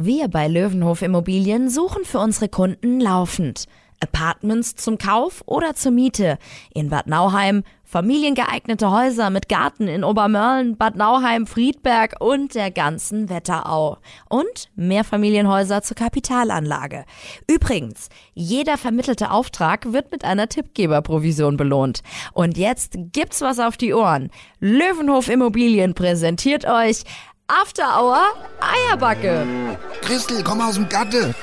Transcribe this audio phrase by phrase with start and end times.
[0.00, 3.64] Wir bei Löwenhof Immobilien suchen für unsere Kunden laufend.
[3.98, 6.38] Apartments zum Kauf oder zur Miete.
[6.72, 13.28] In Bad Nauheim, familiengeeignete Häuser mit Garten in Obermörlen, Bad Nauheim, Friedberg und der ganzen
[13.28, 13.98] Wetterau.
[14.28, 17.04] Und Mehrfamilienhäuser zur Kapitalanlage.
[17.48, 22.04] Übrigens, jeder vermittelte Auftrag wird mit einer Tippgeberprovision belohnt.
[22.34, 24.30] Und jetzt gibt's was auf die Ohren.
[24.60, 27.02] Löwenhof Immobilien präsentiert euch
[27.50, 29.78] After Hour Eierbacke.
[30.02, 31.34] Christel, komm aus dem Gatte.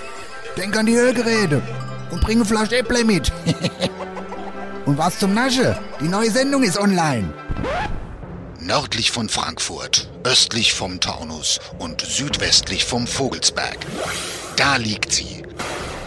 [0.55, 1.63] Denk an die Ölgeräte.
[2.11, 3.31] Und bring eine Flasche Äpple mit.
[4.85, 5.75] und was zum Nasche?
[5.99, 7.33] Die neue Sendung ist online.
[8.59, 13.79] Nördlich von Frankfurt, östlich vom Taunus und südwestlich vom Vogelsberg.
[14.57, 15.41] Da liegt sie.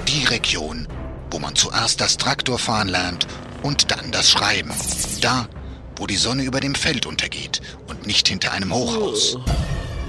[0.06, 0.87] Die Region,
[1.32, 3.26] wo man zuerst das Traktorfahren lernt
[3.65, 4.73] und dann das Schreiben.
[5.20, 5.48] Da,
[5.96, 9.37] wo die Sonne über dem Feld untergeht und nicht hinter einem Hochhaus.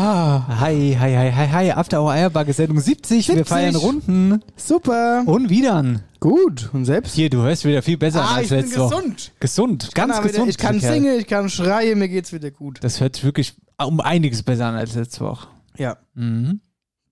[0.00, 1.70] Ah, Hi, hi, hi, hi, hi.
[1.72, 3.26] After Hour Eierbacke Sendung 70.
[3.26, 3.48] Wir 70.
[3.48, 4.44] feiern Runden.
[4.56, 5.24] super.
[5.26, 5.82] Und wieder.
[6.20, 6.70] Gut.
[6.72, 7.16] Und selbst?
[7.16, 8.94] Hier, du hörst wieder viel besser Ah, als ich bin letzte Woche.
[8.94, 9.32] gesund.
[9.40, 9.94] Gesund.
[9.96, 10.50] Ganz Kann wieder, gesund.
[10.50, 10.94] ich kann Kerl.
[10.94, 12.78] singen, ich kann schreien, mir geht's wieder gut.
[12.82, 15.48] Das hört sich wirklich um einiges besser an als letzte Woche.
[15.76, 15.96] Ja.
[16.14, 16.60] Mhm.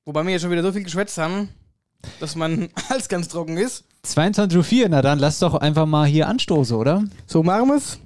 [0.04, 1.48] Wobei wir ja schon wieder so viel geschwätzt haben,
[2.20, 3.82] dass mein Hals ganz trocken ist.
[4.04, 7.02] 22.04 Uhr, na dann lass doch einfach mal hier anstoßen, oder?
[7.26, 7.98] So machen wir's.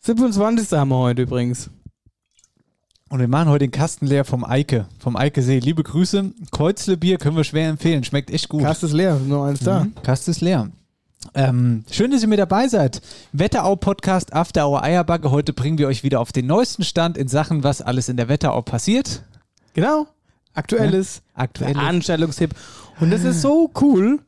[0.00, 0.72] 27.
[0.72, 1.68] haben wir heute übrigens.
[3.10, 5.58] Und wir machen heute den Kasten leer vom Eike, vom Eike See.
[5.58, 6.32] Liebe Grüße.
[6.50, 8.02] Kreuzle Bier können wir schwer empfehlen.
[8.02, 8.62] Schmeckt echt gut.
[8.62, 9.84] Kast ist leer, nur eins da.
[9.84, 9.94] Mhm.
[10.02, 10.70] Kast ist leer.
[11.34, 13.00] Ähm, schön, dass ihr mit dabei seid.
[13.32, 15.30] Wetterau Podcast After Hour Eierbacke.
[15.30, 18.28] Heute bringen wir euch wieder auf den neuesten Stand in Sachen, was alles in der
[18.28, 19.22] Wetterau passiert.
[19.74, 20.06] Genau.
[20.54, 21.22] Aktuelles.
[21.34, 21.74] Aktuell.
[21.74, 22.54] Veranstaltungstipp.
[23.00, 24.20] Und das ist so cool.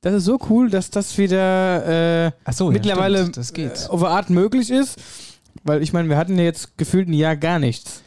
[0.00, 3.86] Das ist so cool, dass das wieder äh, Achso, mittlerweile ja, stimmt, das geht.
[3.86, 4.98] äh, auf eine Art möglich ist.
[5.64, 8.02] Weil ich meine, wir hatten ja jetzt gefühlt ein Jahr gar nichts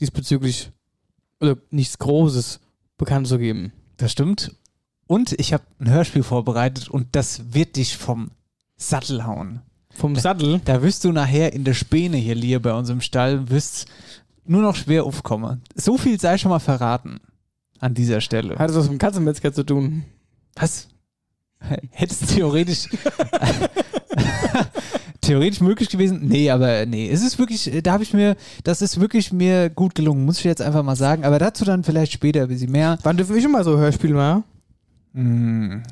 [0.00, 0.70] diesbezüglich,
[1.40, 2.60] oder nichts Großes
[2.98, 3.72] bekannt zu geben.
[3.96, 4.54] Das stimmt.
[5.06, 8.30] Und ich habe ein Hörspiel vorbereitet und das wird dich vom
[8.76, 9.62] Sattel hauen.
[9.90, 10.60] Vom Sattel.
[10.64, 13.86] Da wirst du nachher in der Späne hier, Lier, bei uns im Stall, wirst
[14.44, 15.62] nur noch schwer aufkommen.
[15.74, 17.20] So viel sei schon mal verraten
[17.80, 18.56] an dieser Stelle.
[18.56, 20.04] Hat es was mit dem Katzenmetzger zu tun?
[20.54, 20.88] Was?
[21.90, 22.88] Hättest theoretisch
[25.20, 26.20] theoretisch möglich gewesen?
[26.26, 29.94] Nee, aber nee, es ist wirklich, da habe ich mir, das ist wirklich mir gut
[29.94, 31.24] gelungen, muss ich jetzt einfach mal sagen.
[31.24, 32.98] Aber dazu dann vielleicht später ein bisschen mehr.
[33.02, 34.44] Wann dürfen wir schon mal so Hörspiel machen?
[35.14, 35.82] Hm,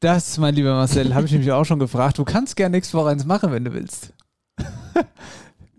[0.00, 2.18] Das, mein lieber Marcel, habe ich nämlich auch schon gefragt.
[2.18, 4.12] Du kannst gerne nächste Woche eins machen, wenn du willst.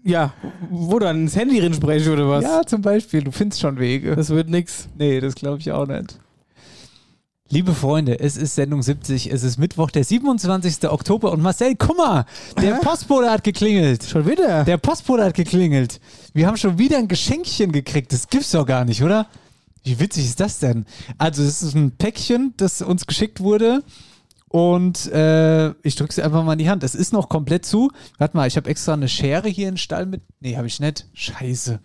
[0.02, 0.34] Ja,
[0.70, 1.24] wo dann?
[1.24, 2.44] Ins Handy drin spreche oder was?
[2.44, 3.22] Ja, zum Beispiel.
[3.22, 4.16] Du findest schon Wege.
[4.16, 4.88] Das wird nix.
[4.98, 6.18] Nee, das glaube ich auch nicht.
[7.52, 10.88] Liebe Freunde, es ist Sendung 70, es ist Mittwoch, der 27.
[10.88, 12.26] Oktober und Marcel, guck mal,
[12.62, 12.76] der?
[12.76, 14.04] Postbote hat geklingelt.
[14.04, 14.66] Schon wieder?
[14.66, 16.00] Der Postbote hat geklingelt.
[16.36, 18.14] Wir haben schon wieder ein Geschenkchen gekriegt.
[18.14, 19.26] Das gibt's doch gar nicht, oder?
[19.84, 20.86] Wie witzig ist das denn?
[21.18, 23.84] Also, es ist ein Päckchen, das uns geschickt wurde.
[24.50, 26.84] Und äh, ich drücke es einfach mal in die Hand.
[26.84, 27.90] Es ist noch komplett zu.
[28.20, 30.22] Warte mal, ich habe extra eine Schere hier in den Stall mit.
[30.40, 31.08] Nee, habe ich nicht.
[31.14, 31.80] Scheiße.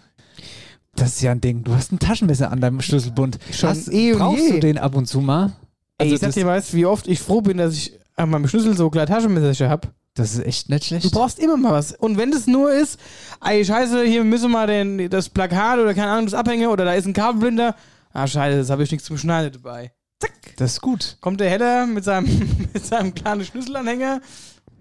[0.96, 1.64] Das ist ja ein Ding.
[1.64, 3.38] Du hast ein Taschenmesser an deinem Schlüsselbund.
[3.52, 4.50] Schon hast, eh brauchst je.
[4.52, 5.52] du den ab und zu mal?
[5.98, 8.30] Ey, Also ich sag das, dir, weißt wie oft ich froh bin, dass ich an
[8.30, 9.88] meinem Schlüssel so kleine Taschenmesser habe.
[10.14, 11.04] das ist echt nicht schlecht.
[11.04, 11.92] Du brauchst immer mal was.
[11.92, 12.98] Und wenn das nur ist,
[13.44, 16.94] ey, scheiße, hier müssen wir den, das Plakat oder keine Ahnung, das Abhänge oder da
[16.94, 17.74] ist ein Kabelbinder.
[18.12, 19.92] Ah, scheiße, das habe ich nichts zum Schneiden dabei.
[20.20, 20.54] Zack.
[20.56, 21.16] das ist gut.
[21.20, 22.28] Kommt der Heller mit seinem,
[22.72, 24.20] mit seinem kleinen Schlüsselanhänger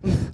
[0.04, 0.34] und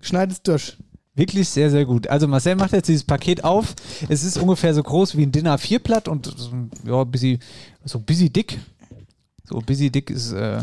[0.00, 0.78] schneidet es durch.
[1.16, 2.06] Wirklich sehr, sehr gut.
[2.08, 3.74] Also Marcel macht jetzt dieses Paket auf.
[4.08, 6.50] Es ist ungefähr so groß wie ein Dinner 4 Blatt und so,
[6.84, 7.38] ja, busy,
[7.84, 8.60] so busy dick.
[9.44, 10.58] So busy dick ist, äh,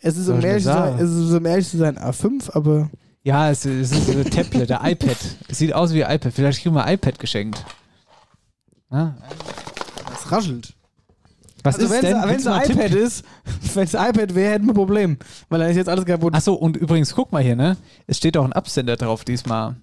[0.00, 2.90] Es ist, um ich ehrlich, zu sein, es ist um ehrlich zu sein A5, aber
[3.22, 5.16] ja, es, es ist ein Tablet, der iPad.
[5.48, 6.32] Es sieht aus wie ein iPad.
[6.34, 7.64] Vielleicht kriegen wir ein iPad geschenkt.
[8.92, 9.16] Ja?
[10.14, 10.74] es raschelt.
[11.62, 12.16] Was Also ist wenn denn?
[12.18, 12.96] es Willst ein iPad Tipp?
[13.00, 13.24] ist,
[13.74, 15.18] wenn es ein iPad wäre, hätten wir ein Problem.
[15.48, 16.34] Weil dann ist jetzt alles kaputt.
[16.34, 17.78] Achso, und übrigens, guck mal hier, ne?
[18.06, 19.76] Es steht auch ein Absender drauf diesmal.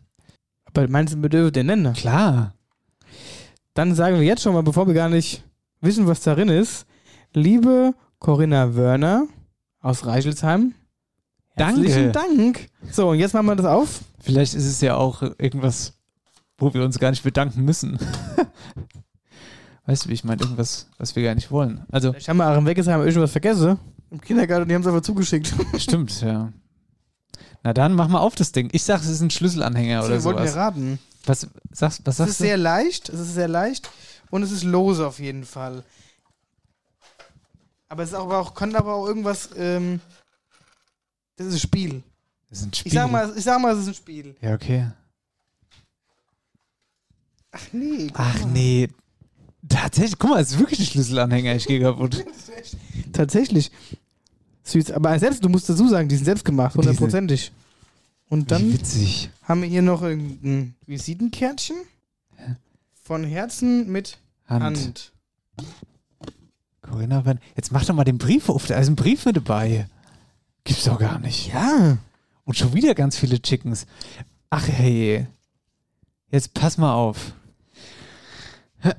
[0.73, 1.94] Aber meinst du, wir dürfen den nennen?
[1.94, 2.53] Klar.
[3.73, 5.44] Dann sagen wir jetzt schon mal, bevor wir gar nicht
[5.81, 6.85] wissen, was darin ist.
[7.33, 9.27] Liebe Corinna Wörner
[9.79, 10.73] aus Reichelsheim.
[11.56, 11.81] Danke.
[11.81, 12.69] Herzlichen Dank.
[12.91, 14.01] So, und jetzt machen wir das auf.
[14.19, 15.94] Vielleicht ist es ja auch irgendwas,
[16.57, 17.97] wo wir uns gar nicht bedanken müssen.
[19.85, 20.41] weißt du, wie ich meine?
[20.41, 21.85] Irgendwas, was wir gar nicht wollen.
[21.91, 23.77] Also, Ich habe mal auch im Weggesheim irgendwas vergessen.
[24.09, 25.53] Im Kindergarten, die haben es einfach zugeschickt.
[25.77, 26.51] Stimmt, ja.
[27.63, 28.69] Na dann, mach mal auf das Ding.
[28.71, 30.55] Ich sag, es ist ein Schlüsselanhänger oder Sie wollten sowas.
[30.55, 30.99] ja raten.
[31.25, 32.43] Was sagst, was Es sagst ist du?
[32.45, 33.91] sehr leicht, es ist sehr leicht
[34.31, 35.83] und es ist lose auf jeden Fall.
[37.89, 39.99] Aber es ist aber auch, kann aber auch irgendwas, ähm,
[41.35, 42.03] das ist ein Spiel.
[42.49, 42.87] das ist ein Spiel.
[42.91, 44.35] Ich sag mal, ich sag mal, es ist ein Spiel.
[44.41, 44.89] Ja, okay.
[47.51, 48.07] Ach nee.
[48.13, 48.87] Ach nee.
[49.69, 51.55] Tatsächlich, guck mal, es ist wirklich ein Schlüsselanhänger.
[51.55, 52.25] Ich gehe kaputt.
[53.13, 53.71] Tatsächlich.
[54.63, 57.51] Süß, aber selbst, du musst dazu sagen, die sind selbst gemacht, hundertprozentig.
[58.29, 59.29] Und dann witzig.
[59.43, 61.75] haben wir hier noch ein Visitenkärtchen
[63.03, 64.63] von Herzen mit Hand.
[64.63, 65.11] Hand.
[66.81, 67.23] Corinna,
[67.55, 68.67] jetzt mach doch mal den Brief auf.
[68.67, 69.87] Da ist ein Brief mit dabei.
[70.63, 71.53] Gibt's doch gar nicht.
[71.53, 71.97] Ja.
[72.45, 73.85] Und schon wieder ganz viele Chickens.
[74.49, 75.27] Ach hey.
[76.29, 77.33] Jetzt pass mal auf.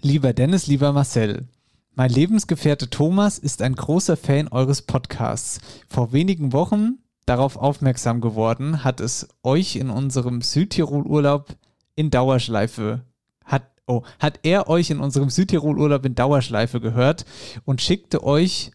[0.00, 1.46] Lieber Dennis, lieber Marcel.
[1.94, 5.60] Mein Lebensgefährte Thomas ist ein großer Fan eures Podcasts.
[5.88, 11.56] Vor wenigen Wochen darauf aufmerksam geworden, hat es euch in unserem Südtirol-Urlaub
[11.96, 13.04] in Dauerschleife
[13.44, 17.24] hat oh, hat er euch in unserem Südtirol-Urlaub in Dauerschleife gehört
[17.64, 18.70] und schickte euch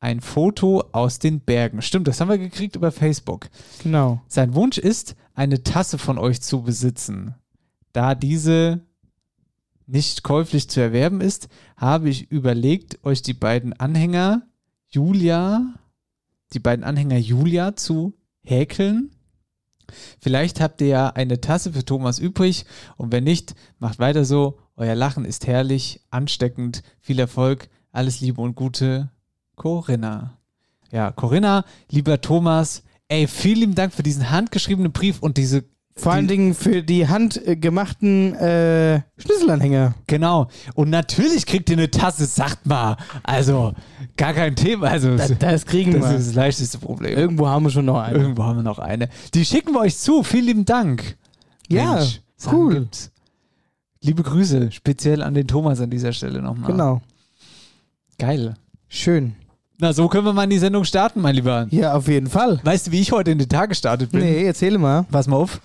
[0.00, 1.82] ein Foto aus den Bergen.
[1.82, 3.48] Stimmt, das haben wir gekriegt über Facebook.
[3.82, 4.22] Genau.
[4.28, 7.34] Sein Wunsch ist, eine Tasse von euch zu besitzen.
[7.92, 8.80] Da diese
[9.90, 14.42] nicht käuflich zu erwerben ist, habe ich überlegt, euch die beiden Anhänger
[14.88, 15.74] Julia,
[16.52, 19.10] die beiden Anhänger Julia zu häkeln.
[20.20, 22.64] Vielleicht habt ihr ja eine Tasse für Thomas übrig
[22.96, 24.58] und wenn nicht, macht weiter so.
[24.76, 29.10] Euer Lachen ist herrlich, ansteckend, viel Erfolg, alles Liebe und Gute,
[29.56, 30.38] Corinna.
[30.90, 35.64] Ja, Corinna, lieber Thomas, ey, vielen lieben Dank für diesen handgeschriebenen Brief und diese
[35.96, 39.94] Vor allen Dingen für die handgemachten äh, Schlüsselanhänger.
[40.06, 40.48] Genau.
[40.74, 42.96] Und natürlich kriegt ihr eine Tasse, sagt mal.
[43.22, 43.74] Also,
[44.16, 44.88] gar kein Thema.
[44.88, 46.16] Also, Das, das kriegen das wir.
[46.16, 47.18] ist das leichteste Problem.
[47.18, 48.18] Irgendwo haben wir schon noch einen.
[48.20, 49.08] Irgendwo haben wir noch eine.
[49.34, 50.22] Die schicken wir euch zu.
[50.22, 51.16] Vielen lieben Dank.
[51.68, 52.02] Ja,
[52.36, 52.74] Sachen cool.
[52.80, 53.10] gibt's.
[54.02, 56.70] Liebe Grüße, speziell an den Thomas an dieser Stelle nochmal.
[56.72, 57.02] Genau.
[58.18, 58.54] Geil.
[58.88, 59.34] Schön.
[59.80, 61.66] Na, so können wir mal in die Sendung starten, mein Lieber.
[61.70, 62.60] Ja, auf jeden Fall.
[62.62, 64.20] Weißt du, wie ich heute in den Tag gestartet bin?
[64.20, 65.04] Nee, erzähle mal.
[65.10, 65.60] Pass mal auf.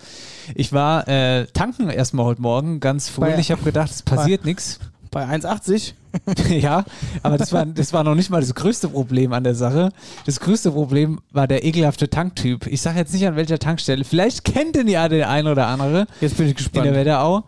[0.56, 3.40] Ich war äh, tanken erstmal heute Morgen, ganz fröhlich.
[3.40, 4.80] Ich habe gedacht, es passiert nichts.
[5.12, 5.94] Bei 1,80.
[6.60, 6.86] ja,
[7.24, 9.90] aber das war, das war noch nicht mal das größte Problem an der Sache.
[10.26, 12.68] Das größte Problem war der ekelhafte Tanktyp.
[12.68, 14.06] Ich sage jetzt nicht an welcher Tankstelle.
[14.06, 16.94] Vielleicht kennt den ja der ein oder andere Jetzt bin ich in der gespannt.
[16.94, 17.44] Wetterau.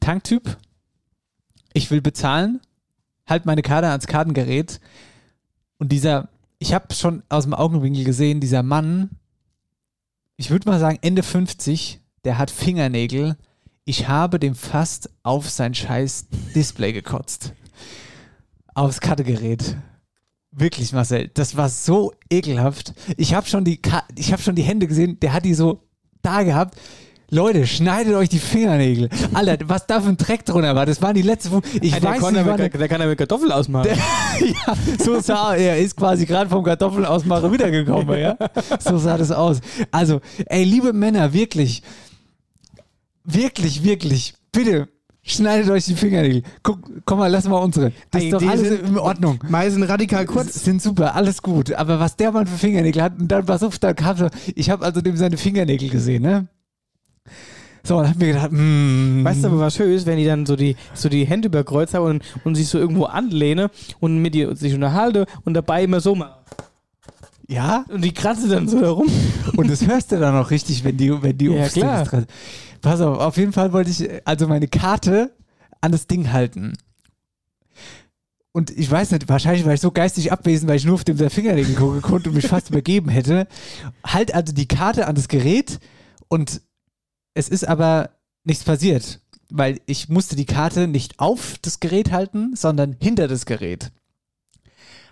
[0.00, 0.58] Tanktyp.
[1.72, 2.60] Ich will bezahlen.
[3.26, 4.80] Halt meine Karte ans Kartengerät.
[5.82, 6.28] Und dieser,
[6.60, 9.10] ich habe schon aus dem Augenwinkel gesehen, dieser Mann,
[10.36, 13.36] ich würde mal sagen Ende 50, der hat Fingernägel.
[13.84, 17.54] Ich habe dem fast auf sein scheiß Display gekotzt.
[18.74, 19.76] Aufs Kartegerät.
[20.52, 22.94] Wirklich, Marcel, das war so ekelhaft.
[23.16, 23.64] Ich habe schon
[24.32, 25.18] habe schon die Hände gesehen.
[25.18, 25.82] Der hat die so
[26.22, 26.78] da gehabt.
[27.34, 29.08] Leute, schneidet euch die Fingernägel.
[29.32, 31.62] Alter, was da für ein Dreck drunter war, das waren die letzten.
[31.80, 33.88] Ich der, weiß kann nicht, mit, der kann ja mit Kartoffel ausmachen.
[34.40, 35.78] ja, so sah er.
[35.78, 38.36] ist quasi gerade vom Kartoffelausmacher wiedergekommen, ja.
[38.80, 39.62] So sah das aus.
[39.90, 41.82] Also, ey, liebe Männer, wirklich,
[43.24, 44.88] wirklich, wirklich, bitte.
[45.22, 46.42] Schneidet euch die Fingernägel.
[46.62, 47.92] Guck, komm mal, lass mal unsere.
[48.10, 49.38] Das ist doch die alles sind- in Ordnung.
[49.48, 50.64] Meisen radikal Kurz kurz.
[50.64, 51.72] sind super, alles gut.
[51.72, 54.68] Aber was der Mann für Fingernägel hat, und dann pass auf, da kam so, ich
[54.68, 56.48] habe also dem seine Fingernägel gesehen, ne?
[57.84, 60.46] So, und hab mir gedacht, mm, Weißt du aber, was schön ist, wenn die dann
[60.46, 64.18] so die, so die Hände über Kreuz haben und, und sich so irgendwo anlehne und
[64.18, 66.34] mit dir sich unterhalte und dabei immer so machen.
[67.48, 67.84] ja?
[67.88, 69.08] Und die kratzen dann so herum.
[69.56, 72.04] Und das hörst du dann auch richtig, wenn die, wenn die Ja, klar.
[72.04, 72.26] Dran-
[72.80, 75.32] Pass auf, auf jeden Fall wollte ich also meine Karte
[75.80, 76.72] an das Ding halten.
[78.52, 81.16] Und ich weiß nicht, wahrscheinlich war ich so geistig abwesend, weil ich nur auf dem
[81.30, 83.46] Fingernägel gucken konnte und mich fast übergeben hätte.
[84.06, 85.78] Halt also die Karte an das Gerät
[86.28, 86.60] und
[87.34, 88.10] es ist aber
[88.44, 89.20] nichts passiert,
[89.50, 93.90] weil ich musste die Karte nicht auf das Gerät halten, sondern hinter das Gerät.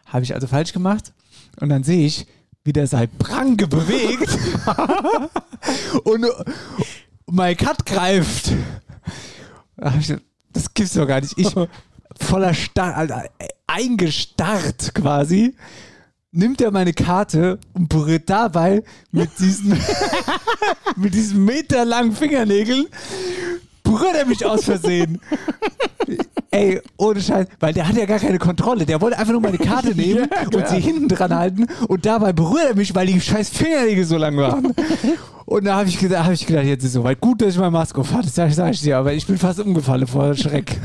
[0.07, 1.13] Habe ich also falsch gemacht
[1.61, 2.27] und dann sehe ich,
[2.65, 4.39] wie der sein Pranke bewegt
[6.05, 6.27] und
[7.27, 8.53] mein Cut greift.
[9.77, 11.39] Das gibt's doch gar nicht.
[11.39, 11.55] Ich
[12.21, 13.31] voller Star Alter,
[13.67, 15.55] eingestarrt quasi,
[16.33, 18.83] nimmt er meine Karte und berührt dabei
[19.13, 19.77] mit diesen,
[20.97, 22.87] mit diesen meterlangen Fingernägeln,
[23.83, 25.21] berührt er mich aus Versehen.
[26.53, 28.85] Ey, ohne Scheiß, weil der hat ja gar keine Kontrolle.
[28.85, 32.67] Der wollte einfach nur meine Karte nehmen und sie hinten dran halten und dabei berührt
[32.71, 34.75] er mich, weil die scheiß Fingernägel so lang waren.
[35.47, 37.21] Und da habe ich, gedacht- hab ich gedacht, jetzt ist es soweit.
[37.21, 39.39] Gut, dass ich meine Maske auf hatte, das sag sag ich dir, aber ich bin
[39.39, 40.77] fast umgefallen vor Schreck.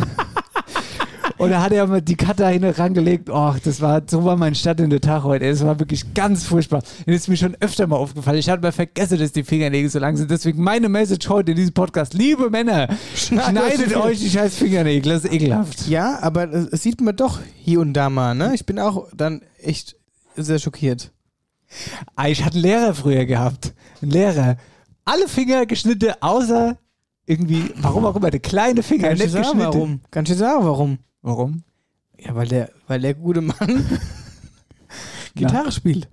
[1.46, 3.30] Und da hat er mal die Karte hin rangelegt.
[3.30, 5.46] Och, das war, so war mein Start in der Tag heute.
[5.46, 6.80] Es war wirklich ganz furchtbar.
[7.00, 8.38] Und das ist mir schon öfter mal aufgefallen.
[8.38, 10.30] Ich hatte mal vergessen, dass die Fingernägel so lang sind.
[10.32, 12.14] Deswegen meine Message heute in diesem Podcast.
[12.14, 15.14] Liebe Männer, schneidet euch die scheiß Fingernägel.
[15.14, 15.88] Das ist ekelhaft.
[15.88, 18.52] Ja, aber es sieht man doch hier und da mal, ne?
[18.56, 19.96] Ich bin auch dann echt
[20.36, 21.12] sehr schockiert.
[22.16, 23.74] Ah, Ich hatte einen Lehrer früher gehabt.
[24.02, 24.58] Einen Lehrer.
[25.06, 26.78] Alle Finger geschnitten, außer
[27.28, 29.74] irgendwie, warum auch immer, der kleine Finger Kann ich dir sagen, geschnitten.
[29.74, 30.02] warum?
[30.12, 31.00] Kann ich dir sagen, warum?
[31.25, 31.63] Warum?
[32.20, 33.86] Ja, weil der, weil der gute Mann
[35.36, 36.08] Gitarre spielt.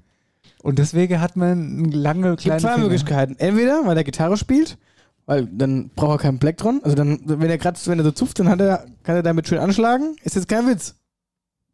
[0.63, 2.85] Und deswegen hat man lange Es gibt kleine zwei Finger.
[2.85, 3.37] Möglichkeiten.
[3.39, 4.79] Entweder, weil er Gitarre spielt,
[5.27, 6.81] weil dann braucht er keinen Plektron.
[6.83, 9.49] Also dann, wenn er gerade, wenn er so zupft, dann hat er, kann er damit
[9.49, 10.17] schön anschlagen.
[10.25, 10.95] Ist jetzt kein Witz.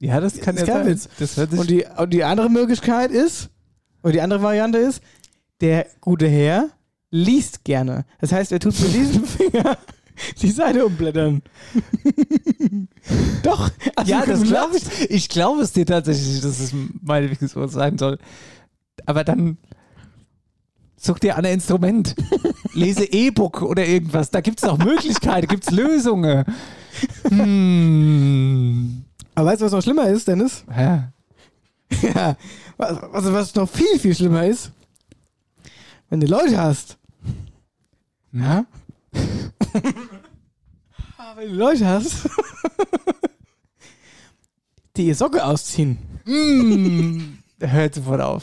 [0.00, 0.92] Ja, das kann Ist ja kein sein.
[0.94, 1.08] Witz.
[1.18, 3.50] Das hört sich Und die, und die andere Möglichkeit ist,
[4.02, 5.00] oder die andere Variante ist,
[5.60, 6.70] der gute Herr
[7.10, 8.04] liest gerne.
[8.20, 9.78] Das heißt, er tut mit diesem Finger
[10.42, 11.42] die Seite umblättern.
[13.42, 13.70] Doch.
[13.96, 15.10] Also Ja, das glaube ich.
[15.10, 16.72] Ich glaube es dir tatsächlich, dass es
[17.02, 18.18] meine Figur sein soll.
[19.06, 19.58] Aber dann
[20.96, 22.14] such dir an ein Instrument.
[22.72, 24.30] Lese E-Book oder irgendwas.
[24.30, 26.44] Da gibt es auch Möglichkeiten, gibt es Lösungen.
[27.28, 29.04] Hm.
[29.34, 30.64] Aber weißt du, was noch schlimmer ist, Dennis?
[30.76, 31.12] Ja.
[32.14, 32.36] Ja.
[32.76, 34.70] Was, was, was noch viel, viel schlimmer ist,
[36.10, 36.98] wenn du Leute hast.
[38.32, 38.66] Ja?
[41.16, 42.28] Ah, wenn du Leute hast,
[44.96, 45.98] die ihr Socke ausziehen.
[46.24, 47.38] Hm.
[47.60, 48.42] Hört sofort auf.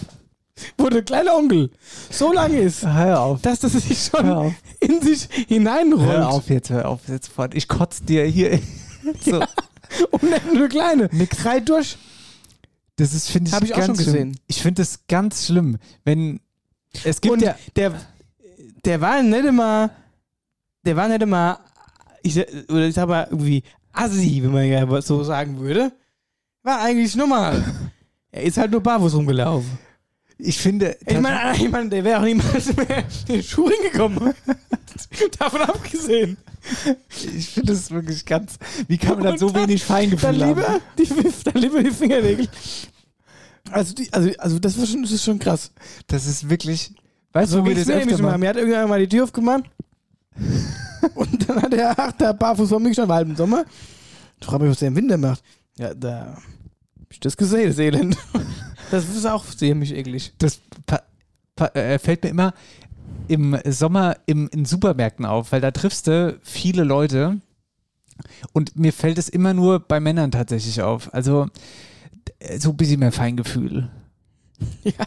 [0.77, 1.69] wo der kleine Onkel
[2.09, 3.41] so lang ist, Hör auf.
[3.41, 6.07] dass das sich schon in sich hineinrollt.
[6.07, 7.53] Hör auf jetzt, hör auf jetzt sofort.
[7.55, 8.59] Ich kotze dir hier.
[9.23, 9.39] So.
[10.09, 11.09] Und nicht nur der kleine.
[11.11, 11.45] Nix.
[11.45, 11.95] Reit durch.
[12.95, 14.05] Das ist, finde ich, Hab ich auch ganz schon schlimm.
[14.31, 14.39] gesehen.
[14.47, 16.39] Ich finde das ganz schlimm, wenn
[17.03, 17.93] es gibt Und ja der,
[18.83, 19.91] der war nicht immer,
[20.85, 21.59] der war nicht immer,
[22.21, 22.37] ich,
[22.69, 25.91] oder ich sag mal irgendwie assi, wenn man ja so sagen würde.
[26.63, 27.63] War eigentlich normal.
[28.31, 29.77] er ist halt nur barfuß rumgelaufen.
[30.37, 34.33] ich finde Ich meine, ich mein, der wäre auch niemals mehr in den Schuh hingekommen.
[35.39, 36.37] Davon abgesehen.
[37.35, 40.47] ich finde das wirklich ganz wie kann man dann Und so wenig Feingefühl haben?
[40.47, 41.07] lieber die,
[41.43, 42.47] dann lieber die Fingernägel.
[43.71, 45.71] Also, die, also, also das, war schon, das ist schon krass.
[46.07, 46.91] Das ist wirklich
[47.33, 48.39] weißt du, wir geht's das öfter machen?
[48.39, 49.65] Mir hat irgendwann mal die Tür aufgemacht.
[51.15, 53.65] und dann hat er ach, da barfuß vor mir gestanden, war halt im Sommer.
[54.39, 55.43] Ich frage mich, was der im Winter macht.
[55.77, 56.37] Ja, da
[56.99, 58.17] hab ich das gesehen, das Elend.
[58.91, 60.31] Das ist auch ziemlich eklig.
[60.37, 60.59] Das
[61.73, 62.53] äh, fällt mir immer
[63.27, 67.41] im Sommer im, in Supermärkten auf, weil da triffst du viele Leute
[68.53, 71.13] und mir fällt es immer nur bei Männern tatsächlich auf.
[71.13, 71.47] Also
[72.57, 73.89] so ein bisschen mehr Feingefühl.
[74.83, 75.05] Ja,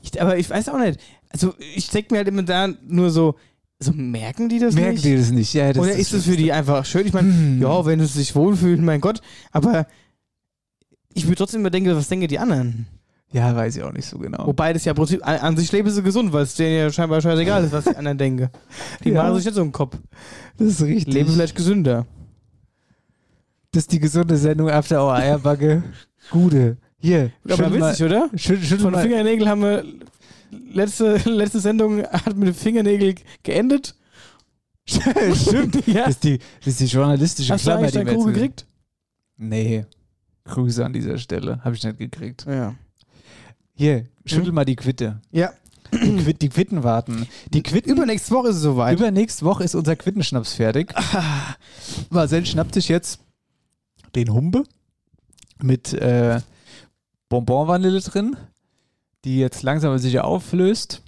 [0.00, 1.00] ich, aber ich weiß auch nicht.
[1.30, 3.34] Also ich denke mir halt immer da nur so,
[3.78, 5.04] so merken die das Merken nicht?
[5.04, 5.52] die das nicht?
[5.54, 7.06] Ja, das Oder ist das für die einfach schön?
[7.06, 7.60] Ich meine, Hm.
[7.62, 9.20] ja, wenn sie sich wohlfühlen, mein Gott.
[9.52, 9.86] Aber
[11.14, 12.86] ich würde trotzdem immer denken, was denken die anderen?
[13.32, 14.46] Ja, weiß ich auch nicht so genau.
[14.46, 16.90] Wobei das ja im Prinzip an, an sich leben sie gesund, weil es denen ja
[16.92, 18.48] scheinbar scheißegal ist, was die anderen denken.
[19.04, 19.22] Die Ja.
[19.24, 19.96] machen sich nicht so im Kopf.
[20.58, 21.12] Das ist richtig.
[21.12, 22.06] Leben vielleicht gesünder.
[23.72, 25.82] Das ist die gesunde Sendung After Our Eierbacke.
[26.30, 26.78] Gute.
[26.98, 27.30] Hier.
[27.44, 28.30] Aber schüttel mal- witzig, oder?
[28.36, 29.02] Schüttel, schüttel Von mal.
[29.02, 29.84] Fingernägel haben wir
[30.50, 33.94] letzte, letzte Sendung hat mit dem Fingernägel geendet.
[34.86, 35.86] Stimmt.
[35.86, 36.04] ja.
[36.04, 38.66] Das ist die, das ist die journalistische Hast du Klammer, eigentlich die wir jetzt- gekriegt?
[39.36, 39.86] Nee.
[40.44, 41.60] Grüße an dieser Stelle.
[41.64, 42.46] Habe ich nicht gekriegt.
[42.46, 42.74] Ja.
[43.74, 45.20] Hier, schüttel mal die Quitte.
[45.32, 45.52] Ja.
[45.92, 47.26] Die, Quit, die Quitten warten.
[47.52, 47.90] Die Quitten.
[47.92, 48.96] Übernächste Woche ist es soweit.
[48.98, 50.92] Übernächste Woche ist unser Quittenschnaps fertig.
[52.10, 53.20] Marcel schnappt sich jetzt
[54.14, 54.62] den Humbe
[55.62, 56.40] mit äh,
[57.28, 58.36] Bonbonvanille drin,
[59.26, 61.02] die jetzt langsam aber sicher auflöst.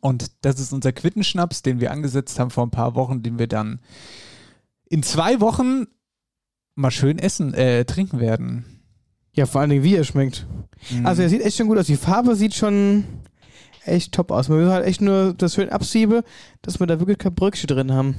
[0.00, 3.46] Und das ist unser Quittenschnaps, den wir angesetzt haben vor ein paar Wochen, den wir
[3.46, 3.80] dann
[4.88, 5.86] in zwei Wochen
[6.74, 8.64] mal schön essen, äh, trinken werden.
[9.32, 10.46] ja, vor allen Dingen, wie er schmeckt.
[10.90, 11.06] Mhm.
[11.06, 11.86] Also, er sieht echt schon gut aus.
[11.86, 13.04] Die Farbe sieht schon
[13.84, 14.48] echt top aus.
[14.48, 16.24] Man will halt echt nur das schön absiebe,
[16.62, 18.16] dass wir da wirklich kein Bröckchen drin haben.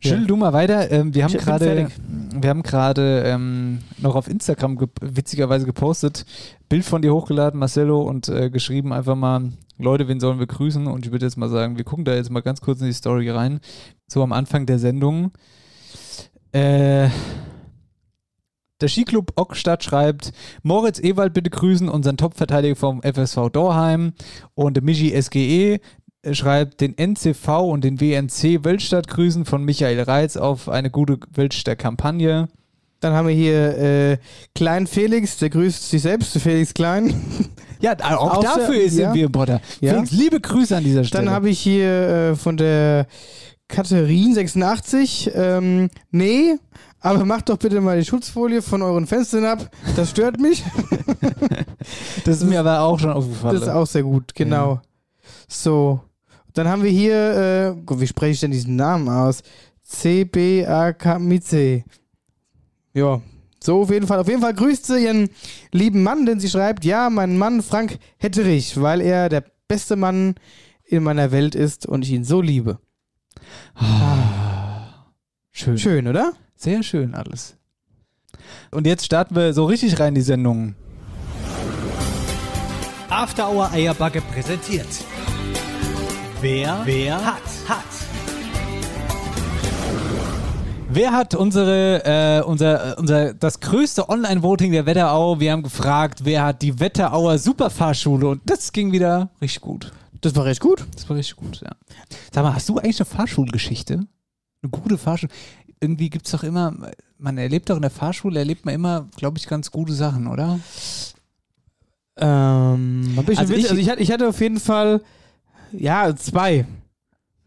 [0.00, 0.90] Schüttel du mal weiter.
[0.92, 1.88] Ähm, wir haben gerade,
[2.32, 6.24] wir haben gerade ähm, noch auf Instagram ge witzigerweise gepostet,
[6.68, 10.86] Bild von dir hochgeladen, Marcello, und äh, geschrieben einfach mal, Leute, wen sollen wir grüßen?
[10.86, 12.92] Und ich würde jetzt mal sagen, wir gucken da jetzt mal ganz kurz in die
[12.92, 13.60] Story rein.
[14.06, 15.32] So am Anfang der Sendung.
[16.52, 17.08] Äh,
[18.80, 24.12] der Skiclub Ockstadt schreibt, Moritz Ewald bitte grüßen, unseren Topverteidiger vom FSV Dorheim
[24.54, 25.80] und Michi SGE
[26.34, 31.76] schreibt den NCV und den WNC Wölstadt grüßen von Michael Reitz auf eine gute Wölster
[31.76, 32.48] Kampagne.
[33.00, 34.18] Dann haben wir hier äh,
[34.54, 37.14] Klein Felix, der grüßt sich selbst, Felix Klein.
[37.80, 39.14] Ja, auch Auf dafür der- ist ja.
[39.14, 39.60] wir Potter.
[39.80, 39.92] Ja.
[39.92, 41.26] Felix, liebe Grüße an dieser Stelle.
[41.26, 43.06] Dann habe ich hier äh, von der
[43.70, 46.56] Katharin86, ähm, nee,
[47.00, 49.70] aber macht doch bitte mal die Schutzfolie von euren Fenstern ab.
[49.94, 50.64] Das stört mich.
[52.24, 53.54] Das ist mir aber auch schon aufgefallen.
[53.54, 54.80] Das ist auch sehr gut, genau.
[55.48, 56.00] So.
[56.58, 59.44] Dann haben wir hier, äh, Gott, wie spreche ich denn diesen Namen aus?
[59.84, 61.84] C-B-A-K mit C.
[62.92, 63.22] Ja,
[63.62, 64.18] so auf jeden Fall.
[64.18, 65.30] Auf jeden Fall grüßt sie ihren
[65.70, 70.34] lieben Mann, denn sie schreibt, ja, mein Mann Frank Hetterich, weil er der beste Mann
[70.82, 72.80] in meiner Welt ist und ich ihn so liebe.
[75.52, 75.78] schön.
[75.78, 76.32] Schön, oder?
[76.56, 77.56] Sehr schön alles.
[78.72, 80.74] Und jetzt starten wir so richtig rein in die Sendung.
[83.08, 84.88] After Hour Eierbacke präsentiert.
[86.40, 87.84] Wer, wer hat, hat.
[90.90, 95.38] Wer hat unsere, äh, unser, äh, unser, das größte Online-Voting der Wetterau?
[95.40, 98.28] Wir haben gefragt, wer hat die Wetterauer Superfahrschule?
[98.28, 99.92] Und das ging wieder richtig gut.
[100.20, 100.86] Das war recht gut.
[100.94, 101.70] Das war richtig gut, ja.
[102.32, 103.94] Sag mal, hast du eigentlich eine Fahrschulgeschichte?
[104.62, 105.30] Eine gute Fahrschule?
[105.80, 106.74] Irgendwie gibt es doch immer,
[107.18, 110.58] man erlebt doch in der Fahrschule, erlebt man immer, glaube ich, ganz gute Sachen, oder?
[112.16, 115.02] Ähm, Also ich- also ich, hatte, ich hatte auf jeden Fall,
[115.72, 116.66] ja, zwei.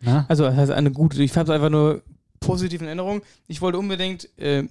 [0.01, 0.25] Na?
[0.27, 1.21] Also, das heißt eine gute.
[1.21, 2.01] Ich habe einfach nur
[2.39, 3.21] positive Erinnerungen.
[3.47, 4.67] Ich wollte unbedingt äh,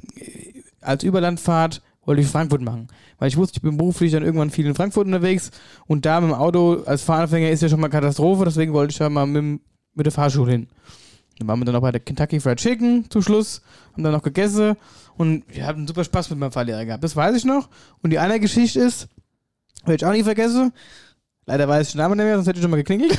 [0.81, 2.89] als Überlandfahrt wollte ich Frankfurt machen.
[3.19, 5.51] Weil ich wusste, ich bin beruflich dann irgendwann viel in Frankfurt unterwegs
[5.87, 8.99] und da mit dem Auto als Fahranfänger ist ja schon mal Katastrophe, deswegen wollte ich
[8.99, 9.61] da mal mit,
[9.95, 10.69] mit der Fahrschule hin.
[11.39, 14.23] Dann waren wir dann auch bei der Kentucky Fried Chicken zum Schluss, haben dann noch
[14.23, 14.77] gegessen
[15.17, 17.05] und wir hatten super Spaß mit meinem Fahrlehrer gehabt.
[17.05, 17.69] Das weiß ich noch.
[18.03, 19.09] Und die andere Geschichte ist,
[19.85, 20.73] werde ich auch nie vergessen,
[21.51, 23.19] leider weiß ich den Namen nicht mehr, sonst hätte ich schon mal geklingelt.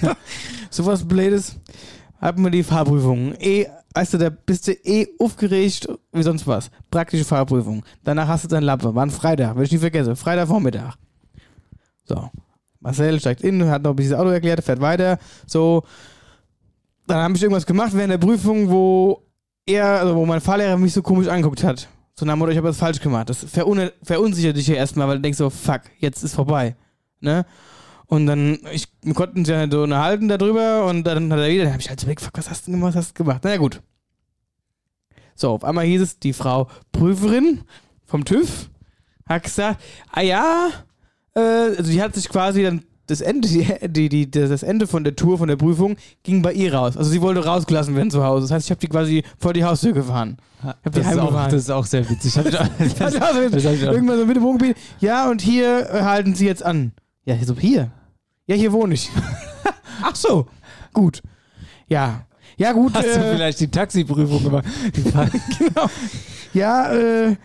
[0.70, 1.56] Sowas Blödes.
[2.20, 3.34] Hatten wir die Fahrprüfung.
[3.40, 6.70] Eh, weißt du, da bist du eh aufgeregt wie sonst was.
[6.90, 7.82] Praktische Fahrprüfung.
[8.04, 8.94] Danach hast du dein Lappe.
[8.94, 10.16] War ein Freitag, will ich nie vergessen.
[10.16, 10.96] Freitagvormittag.
[12.04, 12.30] So.
[12.80, 15.18] Marcel steigt in, hat noch ein bisschen das Auto erklärt, fährt weiter.
[15.46, 15.82] So.
[17.06, 19.22] Dann habe ich irgendwas gemacht während der Prüfung, wo
[19.66, 21.88] er, also wo mein Fahrlehrer mich so komisch angeguckt hat.
[22.14, 23.30] So nach dem Motto, ich habe was falsch gemacht.
[23.30, 26.76] Das verun verunsichert dich ja erstmal, weil du denkst so, fuck, jetzt ist vorbei.
[27.22, 27.46] Ne?
[28.06, 31.64] Und dann, ich, wir konnten uns ja so unterhalten darüber und dann hat er wieder,
[31.64, 33.42] dann habe ich halt so weg, fuck, was hast du gemacht, was hast du gemacht?
[33.44, 33.80] Naja, gut.
[35.34, 37.62] So, auf einmal hieß es, die Frau Prüferin
[38.04, 38.68] vom TÜV
[39.26, 40.68] hat gesagt, ah ja,
[41.34, 43.48] äh, also die hat sich quasi dann das Ende,
[43.88, 46.96] die, die, das Ende von der Tour, von der Prüfung, ging bei ihr raus.
[46.96, 48.42] Also sie wollte rausgelassen werden zu Hause.
[48.44, 50.36] Das heißt, ich habe die quasi vor die Haustür gefahren.
[50.62, 52.34] hab die Das ist, auch, das ist auch sehr witzig.
[52.42, 53.64] Das, das das.
[53.64, 54.76] Irgendwann so mit dem Wohngebiet.
[55.00, 56.92] Ja, und hier äh, halten Sie jetzt an.
[57.24, 57.90] Ja, so hier.
[58.46, 59.10] Ja, hier wohne ich.
[60.02, 60.46] Ach so.
[60.92, 61.22] Gut.
[61.88, 62.26] Ja.
[62.56, 62.94] Ja, gut.
[62.94, 64.64] Hast du äh, vielleicht die Taxiprüfung gemacht?
[65.58, 65.88] Genau.
[66.52, 67.36] Ja, äh,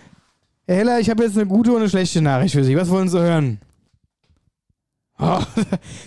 [0.66, 2.76] Herr Heller, ich habe jetzt eine gute und eine schlechte Nachricht für Sie.
[2.76, 3.60] Was wollen Sie hören?
[5.20, 5.42] Oh,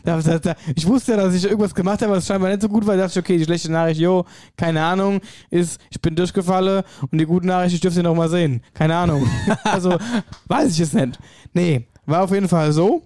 [0.05, 2.69] da, da, da, ich wusste ja, dass ich irgendwas gemacht habe, was scheinbar nicht so
[2.69, 2.97] gut war.
[2.97, 4.25] Da dachte ich, okay, die schlechte Nachricht, jo,
[4.57, 8.29] keine Ahnung, ist, ich bin durchgefallen und die gute Nachricht, ich dürfte sie noch mal
[8.29, 8.63] sehen.
[8.73, 9.29] Keine Ahnung.
[9.65, 9.99] also,
[10.47, 11.19] weiß ich es nicht.
[11.53, 13.03] Nee, war auf jeden Fall so.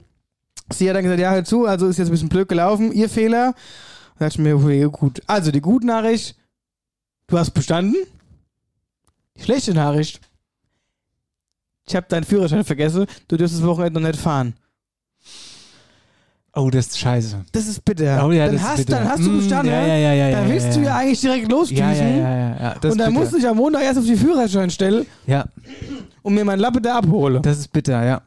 [0.72, 3.08] Sie hat dann gesagt, ja, hör zu, also ist jetzt ein bisschen blöd gelaufen, ihr
[3.08, 3.54] Fehler.
[4.18, 5.20] Da dachte ich mir, okay, gut.
[5.26, 6.36] Also, die gute Nachricht,
[7.26, 7.96] du hast bestanden.
[9.36, 10.20] Die schlechte Nachricht,
[11.86, 14.54] ich habe deinen Führerschein vergessen, du dürftest das Wochenende noch nicht fahren.
[16.56, 17.44] Oh, das ist scheiße.
[17.50, 18.24] Das ist bitter.
[18.24, 18.98] Oh ja, dann, das hast, ist bitter.
[19.00, 19.72] dann hast du Mm, bestanden.
[19.72, 19.88] Ja, ne?
[19.88, 20.30] ja, ja, ja.
[20.36, 20.86] Dann ja, willst ja, du ja.
[20.86, 21.84] ja eigentlich direkt losdüsen.
[21.84, 22.72] Ja, ja, ja, ja, ja.
[22.74, 23.10] Und dann bitter.
[23.10, 25.46] musst du dich am Montag erst auf die Führerscheinstelle Ja,
[26.22, 27.40] und mir meinen Lappe da abhole.
[27.40, 28.22] das ist bitter, ja.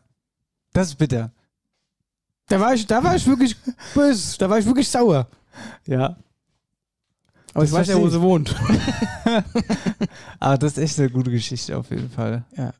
[0.73, 1.31] Das ist bitter.
[2.49, 3.55] Da war ich, da war ich wirklich
[3.93, 4.37] böse.
[4.37, 5.27] Da war ich wirklich sauer.
[5.85, 6.15] Ja.
[7.53, 8.55] Aber ich Das weiß ja, wo sie wohnt.
[10.39, 12.45] Aber das ist echt eine gute Geschichte auf jeden Fall.
[12.55, 12.73] Ja.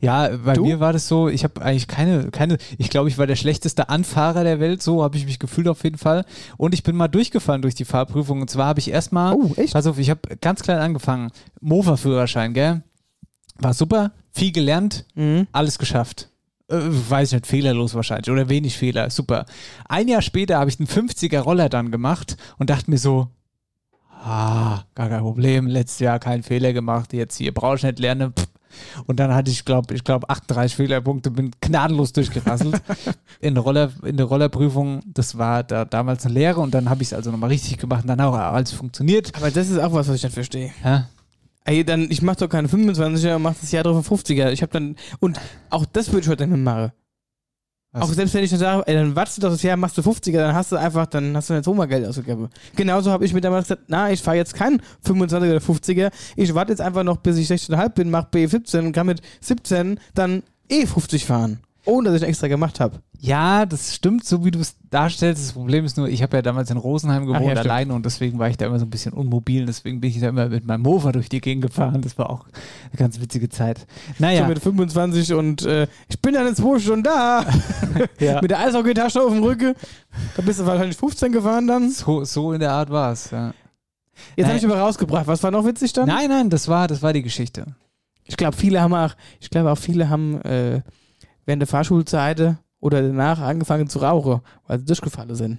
[0.00, 0.64] Ja, bei Du?
[0.66, 3.88] mir war das so, ich habe eigentlich keine, keine, ich glaube, ich war der schlechteste
[3.88, 6.26] Anfahrer der Welt, so habe ich mich gefühlt auf jeden Fall.
[6.58, 8.42] Und ich bin mal durchgefallen durch die Fahrprüfung.
[8.42, 9.72] Und zwar habe ich erstmal, Oh, echt?
[9.72, 11.30] pass auf, ich habe ganz klein angefangen.
[11.62, 12.82] Mofa-Führerschein, gell?
[13.60, 15.46] War super, viel gelernt, Mhm.
[15.52, 16.28] alles geschafft.
[16.72, 19.44] Äh, weiß nicht, fehlerlos wahrscheinlich oder wenig Fehler, super.
[19.88, 23.28] Ein Jahr später habe ich einen 50er Roller dann gemacht und dachte mir so,
[24.24, 28.32] ah, gar kein Problem, letztes Jahr keinen Fehler gemacht, jetzt hier brauche ich nicht lernen.
[28.32, 28.48] Pff.
[29.06, 32.80] Und dann hatte ich, glaube ich, glaube 38 Fehlerpunkte, bin gnadenlos durchgerasselt
[33.40, 35.02] in der, Roller, in der Rollerprüfung.
[35.06, 38.04] Das war da damals eine Lehre und dann habe ich es also nochmal richtig gemacht
[38.04, 39.30] und dann auch alles funktioniert.
[39.36, 40.70] Aber das ist auch was, was ich nicht verstehe.
[40.82, 41.08] Ja,
[41.64, 44.50] Ey, dann, ich mach doch keine 25er und mach das Jahr drauf auf 50er.
[44.50, 45.38] Ich hab dann, und
[45.70, 46.92] auch das würde ich heute nicht mehr machen.
[47.92, 48.02] Was?
[48.04, 50.02] Auch selbst wenn ich dann sage, ey, dann wartest du doch das Jahr, machst du
[50.02, 52.48] 50er, dann hast du einfach, dann hast du nicht so mal Geld ausgegeben.
[52.74, 56.54] Genauso habe ich mir damals gesagt, na, ich fahre jetzt keinen 25er oder 50er, ich
[56.54, 60.42] warte jetzt einfach noch, bis ich 16,5 bin, mach B17 und kann mit 17 dann
[60.70, 61.60] E50 fahren.
[61.84, 63.00] Ohne dass ich extra gemacht habe.
[63.18, 65.42] Ja, das stimmt, so wie du es darstellst.
[65.42, 68.38] Das Problem ist nur, ich habe ja damals in Rosenheim gewohnt, ja, alleine und deswegen
[68.38, 69.66] war ich da immer so ein bisschen unmobil.
[69.66, 72.02] Deswegen bin ich da immer mit meinem Mofa durch die Gegend gefahren.
[72.02, 73.86] Das war auch eine ganz witzige Zeit.
[74.18, 77.44] Naja, So mit 25 und äh, ich bin dann in zwei Stunden da.
[78.18, 78.40] ja.
[78.40, 79.74] mit der Eishockeytasche auf dem Rücken.
[80.36, 81.90] Da bist du wahrscheinlich 15 gefahren dann.
[81.90, 83.30] so, so in der Art war es.
[83.30, 83.54] Ja.
[84.36, 85.26] Jetzt habe ich aber rausgebracht.
[85.26, 86.06] Was war noch witzig dann?
[86.06, 87.66] Nein, nein, das war, das war die Geschichte.
[88.24, 90.82] Ich glaube, viele haben auch, ich glaube auch viele haben äh,
[91.46, 95.58] während der Fahrschulzeit oder danach angefangen zu rauchen, weil sie durchgefallen sind.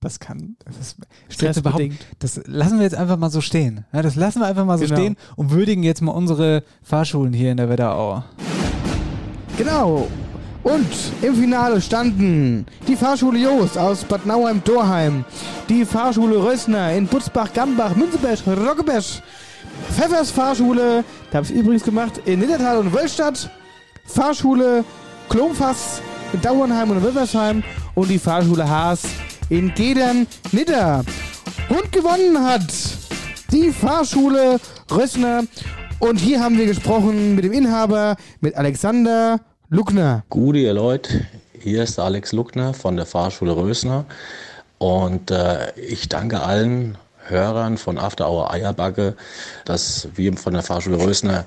[0.00, 0.96] Das kann, das
[1.28, 2.06] stellt überhaupt, Stressbedingt.
[2.18, 3.84] das lassen wir jetzt einfach mal so stehen.
[3.92, 4.96] Ja, das lassen wir einfach mal so Genau.
[4.96, 8.24] stehen und würdigen jetzt mal unsere Fahrschulen hier in der Wetterau.
[9.56, 10.08] Genau.
[10.64, 10.86] Und
[11.22, 15.24] im Finale standen die Fahrschule Joost aus Bad Nauheim-Dorheim,
[15.68, 19.02] die Fahrschule Rössner in Butzbach-Gambach, Münzeberg, Roggeberg,
[19.90, 23.50] Pfeffers Fahrschule, da habe ich übrigens gemacht, in Niddertal und Wölstadt,
[24.04, 24.84] Fahrschule
[25.32, 26.02] Klomfass
[26.34, 27.62] in Dauernheim und Wilmersheim
[27.94, 29.04] und die Fahrschule Haas
[29.48, 31.02] in Gedern, Nidder.
[31.70, 32.70] Und gewonnen hat
[33.50, 35.44] die Fahrschule Rössner.
[36.00, 39.40] Und hier haben wir gesprochen mit dem Inhaber, mit Alexander
[39.70, 40.22] Luckner.
[40.28, 41.26] Gute ihr Leute,
[41.58, 44.04] hier ist Alex Luckner von der Fahrschule Rösner
[44.76, 49.16] und äh, ich danke allen Hörern von After Hour Eierbacke,
[49.64, 51.46] dass wir von der Fahrschule Rösner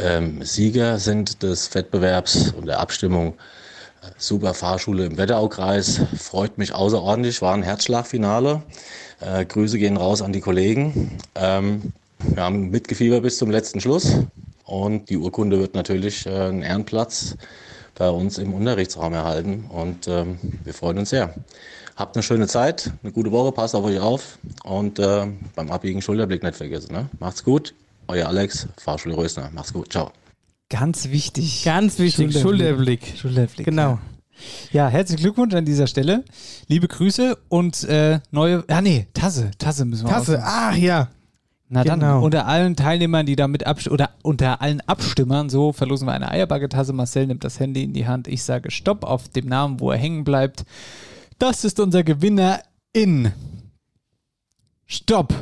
[0.00, 3.34] ähm, Sieger sind des Wettbewerbs und der Abstimmung.
[4.02, 8.62] Äh, Super Fahrschule im Wetteraukreis, freut mich außerordentlich, war ein Herzschlagfinale.
[9.20, 11.18] Äh, Grüße gehen raus an die Kollegen.
[11.34, 14.12] Ähm, wir haben mitgefiebert bis zum letzten Schluss
[14.64, 17.36] und die Urkunde wird natürlich äh, einen Ehrenplatz
[17.94, 21.34] bei uns im Unterrichtsraum erhalten und ähm, wir freuen uns sehr.
[21.96, 26.00] Habt eine schöne Zeit, eine gute Woche, passt auf euch auf und äh, beim Abbiegen
[26.00, 26.92] Schulterblick nicht vergessen.
[26.92, 27.08] Ne?
[27.18, 27.74] Macht's gut,
[28.08, 29.50] euer Alex, Fahrschule Rösner.
[29.52, 30.12] Macht's gut, ciao.
[30.70, 31.64] Ganz wichtig.
[31.64, 33.14] Ganz wichtig, Schulterblick.
[33.16, 33.64] Schulterblick.
[33.64, 33.98] Genau.
[34.72, 34.86] Ja.
[34.86, 36.24] ja, herzlichen Glückwunsch an dieser Stelle.
[36.66, 38.64] Liebe Grüße und äh, neue.
[38.68, 39.50] Ah, nee, Tasse.
[39.58, 41.08] Tasse müssen wir Tasse, ach ja.
[41.70, 42.22] Na dann, genau.
[42.22, 46.94] unter allen Teilnehmern, die damit abstimmen, oder unter allen Abstimmern, so verlosen wir eine Eierbagge-Tasse.
[46.94, 48.26] Marcel nimmt das Handy in die Hand.
[48.26, 50.64] Ich sage Stopp auf dem Namen, wo er hängen bleibt.
[51.38, 52.60] Das ist unser Gewinner
[52.92, 53.32] in.
[54.86, 55.34] Stopp.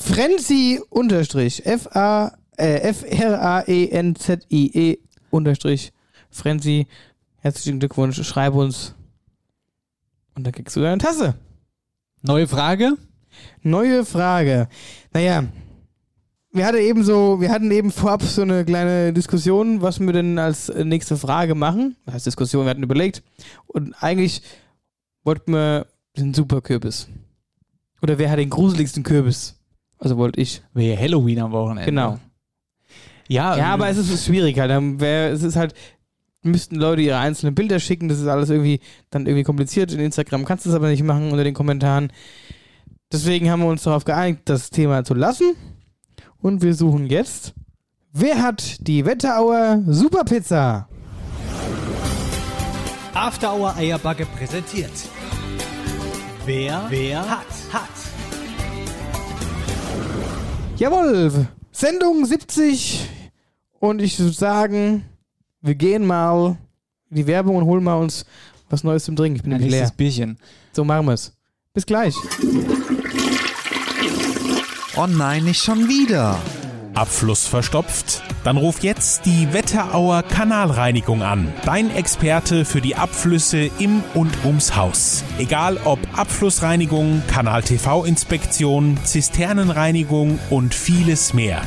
[0.00, 3.68] Frenzy unterstrich F-A, äh, F-R-A-E-N-Z-I-E
[5.30, 5.92] unterstrich
[6.30, 6.86] Frenzy.
[7.38, 8.94] Herzlichen Glückwunsch, schreib uns.
[10.34, 11.34] Und dann kriegst du deine Tasse.
[12.22, 12.96] Neue Frage.
[13.62, 14.68] Neue Frage.
[15.12, 15.44] Naja,
[16.52, 20.38] wir hatten eben so, wir hatten eben vorab so eine kleine Diskussion, was wir denn
[20.38, 21.96] als nächste Frage machen.
[22.06, 23.22] Das heißt Diskussion, wir hatten überlegt.
[23.66, 24.42] Und eigentlich
[25.24, 25.86] wollten wir
[26.16, 27.08] den Superkürbis.
[28.02, 29.59] Oder wer hat den gruseligsten Kürbis?
[30.00, 30.62] Also wollte ich.
[30.74, 31.84] Wäre Halloween am Wochenende.
[31.84, 32.18] Genau.
[33.28, 34.70] Ja, Ja, aber es ist schwierig halt.
[34.70, 35.74] Dann wär, es ist halt,
[36.42, 38.08] müssten Leute ihre einzelnen Bilder schicken.
[38.08, 39.92] Das ist alles irgendwie dann irgendwie kompliziert.
[39.92, 42.12] In Instagram kannst du es aber nicht machen unter den Kommentaren.
[43.12, 45.54] Deswegen haben wir uns darauf geeinigt, das Thema zu lassen.
[46.38, 47.54] Und wir suchen jetzt,
[48.12, 50.88] wer hat die Wetterauer Superpizza?
[53.12, 54.90] After Hour Eierbacke präsentiert.
[56.46, 57.99] Wer, wer hat, hat.
[60.80, 63.06] Jawohl, Sendung 70.
[63.80, 65.04] Und ich würde sagen,
[65.60, 66.56] wir gehen mal
[67.10, 68.24] in die Werbung und holen mal uns
[68.70, 69.36] was Neues zum Trinken.
[69.36, 69.92] Ich bin ein nämlich leer.
[69.94, 70.38] Bierchen.
[70.72, 71.36] So machen wir es.
[71.74, 72.14] Bis gleich.
[74.96, 76.40] Oh nein, nicht schon wieder.
[77.00, 78.22] Abfluss verstopft?
[78.44, 81.50] Dann ruf jetzt die Wetterauer Kanalreinigung an.
[81.64, 85.24] Dein Experte für die Abflüsse im und ums Haus.
[85.38, 91.62] Egal ob Abflussreinigung, Kanal-TV-Inspektion, Zisternenreinigung und vieles mehr.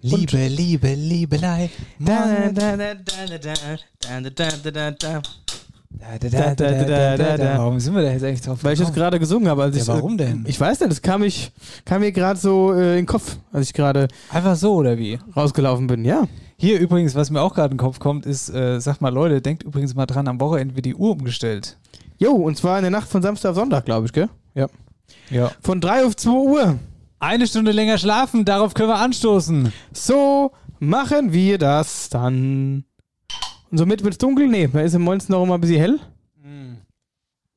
[0.00, 1.68] Liebe, Liebe, Liebelei.
[2.00, 3.54] Da, da, da, da, da, da,
[4.20, 5.22] da, da, da, da.
[5.96, 7.58] Da, da, da, da, da, da, da.
[7.58, 9.62] Warum sind wir da jetzt eigentlich drauf Weil ich das gerade gesungen habe.
[9.62, 10.44] Als Ja, ich, warum denn?
[10.48, 11.52] Ich weiß nicht, das kam, ich,
[11.84, 15.20] kam mir gerade so äh, in den Kopf, als ich gerade Einfach so, oder wie?
[15.36, 16.04] rausgelaufen bin.
[16.04, 16.24] Ja.
[16.64, 19.42] Hier übrigens, was mir auch gerade in den Kopf kommt, ist, äh, sag mal Leute,
[19.42, 21.76] denkt übrigens mal dran, am Wochenende wird die Uhr umgestellt.
[22.16, 24.30] Jo, und zwar in der Nacht von Samstag auf Sonntag, glaube ich, gell?
[24.54, 24.68] Ja.
[25.28, 25.52] Ja.
[25.60, 26.78] Von 3 auf 2 Uhr.
[27.18, 29.74] Eine Stunde länger schlafen, darauf können wir anstoßen.
[29.92, 32.86] So machen wir das dann.
[33.70, 34.48] Und somit wird es dunkel?
[34.48, 36.00] Nee, da ist im Monst noch immer ein bisschen hell.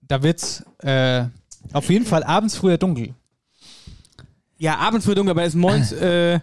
[0.02, 1.24] Da wird's äh,
[1.72, 3.14] auf jeden Fall abends früher dunkel.
[4.58, 6.42] Ja, abends wird dunkel, aber ist morgens, äh,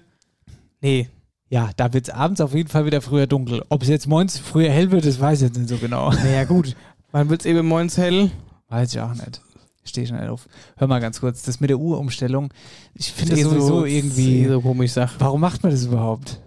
[0.81, 1.11] nee.
[1.51, 3.63] Ja, da wird es abends auf jeden Fall wieder früher dunkel.
[3.69, 6.11] Ob es jetzt morgens früher hell wird, das weiß ich jetzt nicht so genau.
[6.11, 6.75] Naja, gut.
[7.13, 8.31] Wann wird es eben morgens hell?
[8.69, 9.41] Weiß ich auch nicht.
[9.85, 10.49] Stehe schon nicht auf.
[10.77, 12.53] Hör mal ganz kurz, das mit der Uhrumstellung.
[12.95, 14.47] Ich finde das Eh sowieso so- irgendwie.
[14.49, 15.15] so komisch Sach.
[15.19, 16.41] Warum macht man das überhaupt?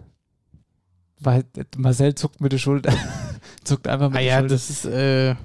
[1.19, 1.43] Weil
[1.77, 2.91] Marcel zuckt mit der Schulter.
[3.63, 4.55] zuckt einfach mit Ah der ja, Schulter.
[4.55, 5.35] das ist, äh,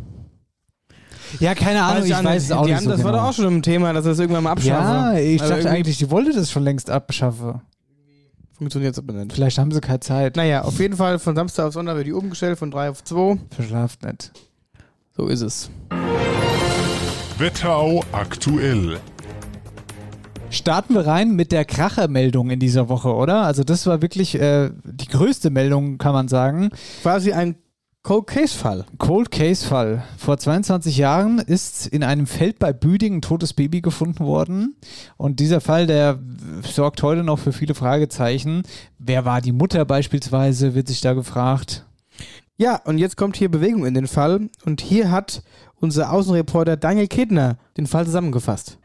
[1.40, 3.22] ja, keine Ahnung, ich auch weiß es auch die nicht haben, so Das war genau.
[3.24, 5.16] doch auch schon ein Thema, dass er es irgendwann mal abschaffe.
[5.16, 7.62] Ja, ich Aber dachte eigentlich, die wollte das schon längst abschaffen.
[8.62, 9.32] Funktioniert es aber nicht.
[9.32, 10.36] Vielleicht haben sie keine Zeit.
[10.36, 13.38] Naja, auf jeden Fall von Samstag auf Sonntag wird die umgestellt, von 3 auf 2.
[13.50, 14.30] Verschlaft nicht.
[15.16, 15.68] So ist es.
[17.38, 19.00] Wetterau aktuell.
[20.50, 23.42] Starten wir rein mit der Krachermeldung in dieser Woche, oder?
[23.42, 26.70] Also das war wirklich äh, die größte Meldung, kann man sagen.
[27.02, 27.56] Quasi ein
[28.04, 28.84] Cold Case Fall.
[28.98, 30.02] Cold Case Fall.
[30.18, 34.74] Vor 22 Jahren ist in einem Feld bei Büdingen ein totes Baby gefunden worden.
[35.16, 36.18] Und dieser Fall, der
[36.62, 38.64] sorgt heute noch für viele Fragezeichen.
[38.98, 41.86] Wer war die Mutter beispielsweise, wird sich da gefragt.
[42.56, 44.50] Ja, und jetzt kommt hier Bewegung in den Fall.
[44.64, 45.44] Und hier hat
[45.76, 48.78] unser Außenreporter Daniel Kedner den Fall zusammengefasst.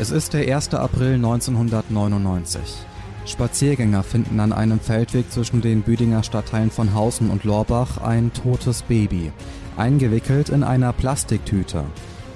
[0.00, 0.74] Es ist der 1.
[0.74, 2.89] April 1999.
[3.26, 8.82] Spaziergänger finden an einem Feldweg zwischen den Büdinger Stadtteilen von Hausen und Lorbach ein totes
[8.82, 9.32] Baby,
[9.76, 11.84] eingewickelt in einer Plastiktüte.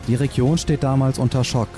[0.07, 1.69] Die Region steht damals unter Schock.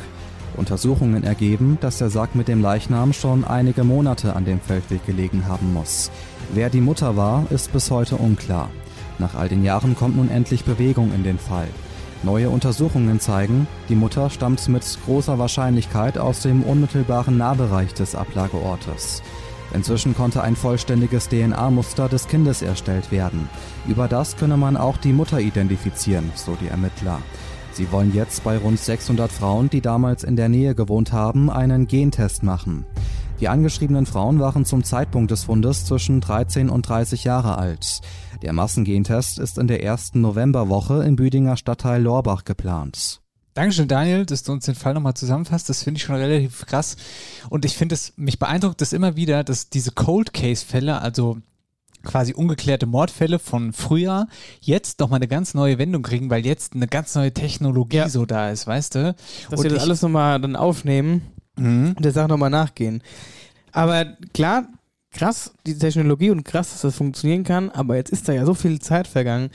[0.57, 5.47] Untersuchungen ergeben, dass der Sack mit dem Leichnam schon einige Monate an dem Feldweg gelegen
[5.47, 6.11] haben muss.
[6.53, 8.71] Wer die Mutter war, ist bis heute unklar.
[9.19, 11.69] Nach all den Jahren kommt nun endlich Bewegung in den Fall.
[12.23, 19.23] Neue Untersuchungen zeigen, die Mutter stammt mit großer Wahrscheinlichkeit aus dem unmittelbaren Nahbereich des Ablageortes.
[19.75, 23.49] Inzwischen konnte ein vollständiges DNA-Muster des Kindes erstellt werden.
[23.87, 27.19] Über das könne man auch die Mutter identifizieren, so die Ermittler.
[27.73, 31.87] Sie wollen jetzt bei rund 600 Frauen, die damals in der Nähe gewohnt haben, einen
[31.87, 32.87] Gentest machen.
[33.41, 38.01] Die angeschriebenen Frauen waren zum Zeitpunkt des Fundes zwischen 13 und 30 Jahre alt.
[38.43, 43.21] Der Massengentest ist in der ersten Novemberwoche im Büdinger Stadtteil Lorbach geplant.
[43.53, 45.69] Dankeschön, Daniel, dass du uns den Fall nochmal zusammenfasst.
[45.69, 46.97] Das finde ich schon relativ krass.
[47.51, 51.39] Und ich finde es, mich beeindruckt das immer wieder, dass diese Cold Case-Fälle, also
[52.05, 54.29] quasi ungeklärte Mordfälle von früher,
[54.61, 58.51] jetzt nochmal eine ganz neue Wendung kriegen, weil jetzt eine ganz neue Technologie so da
[58.51, 59.15] ist, weißt du?
[59.51, 61.23] Dass Und wir das ich- alles nochmal dann aufnehmen
[61.57, 61.95] Mhm.
[61.99, 63.03] der Sache nochmal nachgehen.
[63.73, 64.69] Aber klar,
[65.11, 68.55] krass, die Technologie und krass, dass das funktionieren kann, aber jetzt ist da ja so
[68.55, 69.51] viel Zeit vergangen.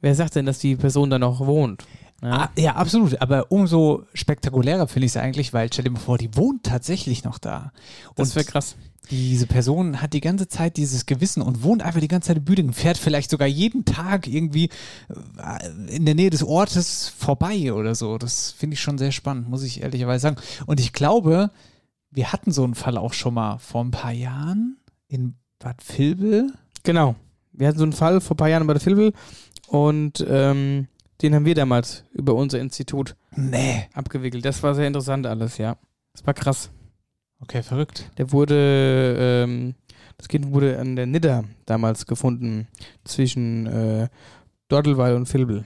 [0.00, 1.84] Wer sagt denn, dass die Person da noch wohnt?
[2.22, 3.20] Ah, ja, absolut.
[3.20, 7.24] Aber umso spektakulärer finde ich es eigentlich, weil stell dir mal vor, die wohnt tatsächlich
[7.24, 7.72] noch da.
[8.14, 8.76] Das wäre krass.
[9.10, 12.44] Diese Person hat die ganze Zeit dieses Gewissen und wohnt einfach die ganze Zeit in
[12.44, 14.68] Büdingen, fährt vielleicht sogar jeden Tag irgendwie
[15.38, 18.18] äh, in der Nähe des Ortes vorbei oder so.
[18.18, 20.36] Das finde ich schon sehr spannend, muss ich ehrlicherweise sagen.
[20.66, 21.50] Und ich glaube,
[22.10, 26.52] wir hatten so einen Fall auch schon mal vor ein paar Jahren in Bad Vilbel.
[26.82, 27.14] Genau.
[27.52, 29.12] Wir hatten so einen Fall vor ein paar Jahren bei der Filbel
[29.68, 30.88] und ähm,
[31.22, 33.86] den haben wir damals über unser Institut Nee.
[33.94, 34.44] abgewickelt.
[34.44, 35.76] Das war sehr interessant alles, ja.
[36.12, 36.70] Das war krass.
[37.40, 38.10] Okay, verrückt.
[38.18, 39.74] Der wurde, ähm,
[40.18, 42.66] das Kind wurde an der Nidda damals gefunden,
[43.04, 44.08] zwischen äh,
[44.68, 45.64] Dortelweil und Filbel.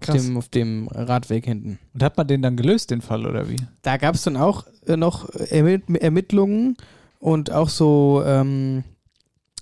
[0.00, 0.24] Auf Krass.
[0.26, 1.78] dem, auf dem Radweg hinten.
[1.94, 3.56] Und hat man den dann gelöst, den Fall, oder wie?
[3.82, 6.76] Da gab es dann auch äh, noch Ermitt Ermittlungen
[7.20, 8.82] und auch so, ähm,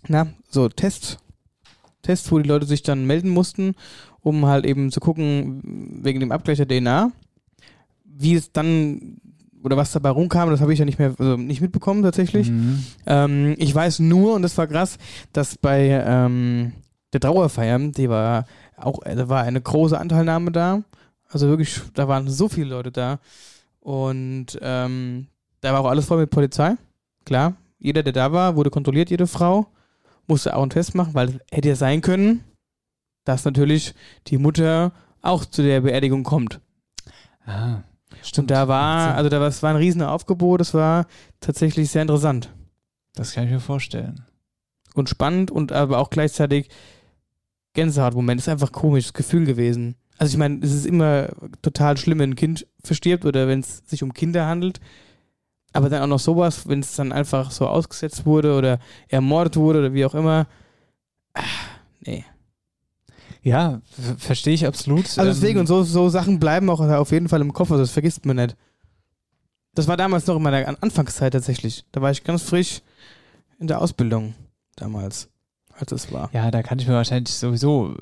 [0.09, 1.19] na, so Tests,
[2.03, 3.75] Tests, wo die Leute sich dann melden mussten,
[4.23, 7.13] um halt eben zu gucken, wegen dem Abgleich der DNA,
[8.05, 9.21] wie es dann
[9.63, 12.51] oder was dabei rumkam, das habe ich ja nicht mehr also nicht mitbekommen tatsächlich.
[12.51, 12.85] Mhm.
[13.07, 14.97] Ähm, ich weiß nur, und das war krass,
[15.33, 16.73] dass bei ähm,
[17.13, 20.83] der Trauerfeier, die war auch, da war eine große Anteilnahme da.
[21.29, 23.21] Also wirklich, da waren so viele Leute da.
[23.81, 25.27] Und ähm,
[25.61, 26.75] da war auch alles voll mit Polizei.
[27.25, 29.67] Klar, jeder, der da war, wurde kontrolliert, jede Frau.
[30.27, 32.45] Musste auch einen Test machen, weil hätte ja sein können,
[33.25, 33.95] dass natürlich
[34.29, 36.61] die Mutter auch zu der Beerdigung kommt.
[37.45, 37.83] Ah,
[38.37, 41.07] Und da war, also da war, es war ein riesen Aufgebot, das war
[41.41, 42.53] tatsächlich sehr interessant.
[43.15, 44.25] Das kann ich mir vorstellen.
[44.95, 46.69] und spannend und aber auch gleichzeitig
[47.75, 48.41] Gänsehautmoment.
[48.41, 49.95] Ist einfach komisches Gefühl gewesen.
[50.19, 51.29] Also ich meine, es ist immer
[51.63, 54.81] total schlimm, wenn ein Kind verstirbt oder wenn es sich um Kinder handelt.
[55.73, 59.79] Aber dann auch noch sowas, wenn es dann einfach so ausgesetzt wurde oder ermordet wurde
[59.79, 60.47] oder wie auch immer.
[61.35, 61.43] Ah,
[62.01, 62.25] nee.
[63.43, 63.81] Ja,
[64.19, 65.07] verstehe ich absolut.
[65.19, 67.83] Also deswegen, Ähm, und so, so Sachen bleiben auch auf jeden Fall im Kopf, also
[67.83, 68.57] das vergisst man nicht.
[69.75, 71.85] Das war damals noch in meiner An- Anfangszeit tatsächlich.
[71.93, 72.83] Da war ich ganz frisch
[73.59, 74.35] in der Ausbildung
[74.77, 75.29] damals,
[75.79, 76.29] als es war.
[76.33, 77.95] Ja, da kann ich mir wahrscheinlich sowieso,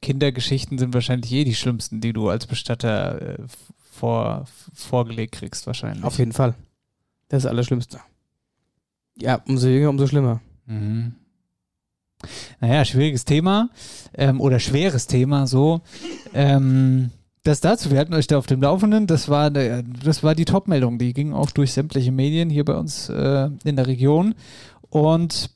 [0.00, 3.42] Kindergeschichten sind wahrscheinlich eh die schlimmsten, die du als Bestatter äh,
[3.90, 6.04] vor, vorgelegt kriegst wahrscheinlich.
[6.04, 6.54] Auf jeden Fall.
[7.28, 8.00] Das ist das Allerschlimmste.
[9.20, 10.40] Ja, umso jünger, umso schlimmer.
[10.66, 11.14] Mhm.
[12.60, 13.70] Naja, schwieriges Thema
[14.14, 15.80] ähm, oder schweres Thema so.
[16.34, 17.10] Ähm,
[17.44, 20.44] das dazu, wir hatten euch da auf dem Laufenden, das war, der, das war die
[20.44, 24.34] Top-Meldung, die ging auch durch sämtliche Medien hier bei uns äh, in der Region
[24.90, 25.50] und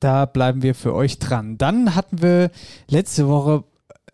[0.00, 1.58] da bleiben wir für euch dran.
[1.58, 2.50] Dann hatten wir
[2.88, 3.64] letzte Woche,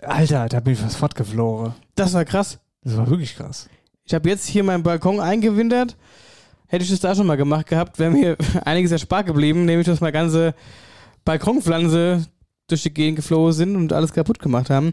[0.03, 1.75] Alter, da bin ich fast fortgeflogen.
[1.95, 2.59] Das war krass.
[2.83, 3.69] Das war wirklich krass.
[4.05, 5.97] Ich habe jetzt hier meinen Balkon eingewintert.
[6.67, 10.01] Hätte ich das da schon mal gemacht gehabt, wäre mir einiges erspart geblieben, nämlich dass
[10.01, 10.55] meine ganze
[11.25, 12.25] Balkonpflanze
[12.69, 14.93] durch die Gegend geflogen sind und alles kaputt gemacht haben.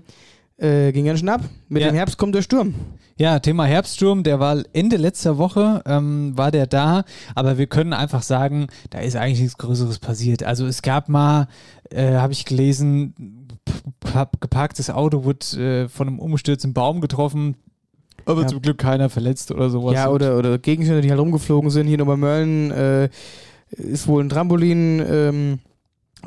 [0.58, 1.42] Äh, ging ganz schön ab.
[1.70, 1.90] Mit Ja.
[1.90, 2.74] dem Herbst kommt der Sturm.
[3.20, 7.94] Ja, Thema Herbststurm, der war Ende letzter Woche, ähm, war der da, aber wir können
[7.94, 10.44] einfach sagen, da ist eigentlich nichts Größeres passiert.
[10.44, 11.48] Also es gab mal,
[11.90, 13.48] äh, habe ich gelesen,
[14.40, 17.56] geparktes Auto wurde äh, von einem umgestürzten Baum getroffen,
[18.26, 18.48] aber Ja.
[18.48, 19.96] zum Glück keiner verletzt oder sowas.
[19.96, 21.88] Ja, oder, oder Gegenstände, die halt rumgeflogen sind.
[21.88, 23.10] Hier in Obermölln äh,
[23.70, 25.60] ist wohl ein Trampolin ähm,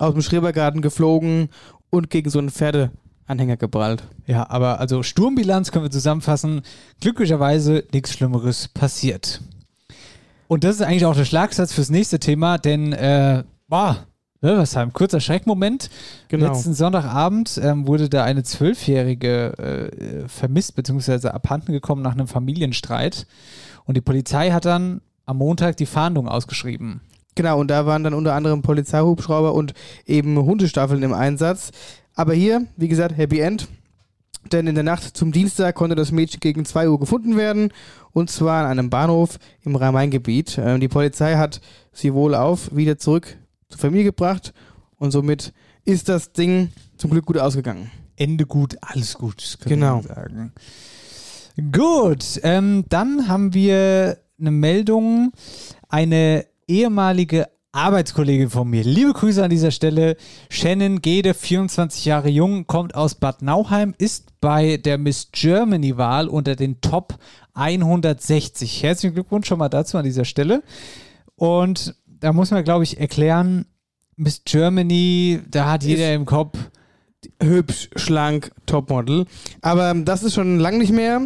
[0.00, 1.48] aus dem Schrebergarten geflogen
[1.90, 4.02] und gegen so einen Pferdeanhänger geprallt.
[4.26, 6.62] Ja, aber also Sturmbilanz können wir zusammenfassen.
[7.00, 9.40] Glücklicherweise nichts Schlimmeres passiert.
[10.48, 14.06] Und das ist eigentlich auch der Schlagsatz fürs nächste Thema, denn, äh, boah,
[14.40, 15.90] Wölversheim, kurzer Schreckmoment.
[16.28, 16.46] Genau.
[16.46, 21.28] Letzten Sonntagabend ähm, wurde da eine Zwölfjährige äh, vermisst bzw.
[21.28, 23.26] abhanden gekommen nach einem Familienstreit.
[23.84, 27.02] Und die Polizei hat dann am Montag die Fahndung ausgeschrieben.
[27.34, 29.74] Genau, und da waren dann unter anderem Polizeihubschrauber und
[30.06, 31.70] eben Hundestaffeln im Einsatz.
[32.14, 33.68] Aber hier, wie gesagt, Happy End.
[34.52, 37.72] Denn in der Nacht zum Dienstag konnte das Mädchen gegen 2 Uhr gefunden werden.
[38.12, 40.58] Und zwar an einem Bahnhof im Rhein-Main-Gebiet.
[40.58, 41.60] Ähm, die Polizei hat
[41.92, 43.36] sie wohl auf wieder zurück
[43.68, 44.52] zur Familie gebracht.
[44.96, 45.52] Und somit
[45.84, 47.90] ist das Ding zum Glück gut ausgegangen.
[48.16, 50.02] Ende gut, alles gut, können Genau.
[50.04, 50.52] wir sagen.
[51.72, 55.32] Gut, ähm, dann haben wir eine Meldung.
[55.88, 58.84] Eine ehemalige Arbeitskollegin von mir.
[58.84, 60.16] Liebe Grüße an dieser Stelle.
[60.48, 66.56] Shannon Gede, 24 Jahre jung, kommt aus Bad Nauheim, ist bei der Miss Germany-Wahl unter
[66.56, 67.18] den Top
[67.54, 68.82] 160.
[68.82, 70.62] Herzlichen Glückwunsch schon mal dazu an dieser Stelle.
[71.34, 73.66] Und da muss man, glaube ich, erklären,
[74.16, 76.56] Miss Germany, da hat jeder im Kopf,
[77.42, 79.26] hübsch, schlank, Topmodel.
[79.60, 81.22] Aber ähm, das ist schon lang nicht mehr.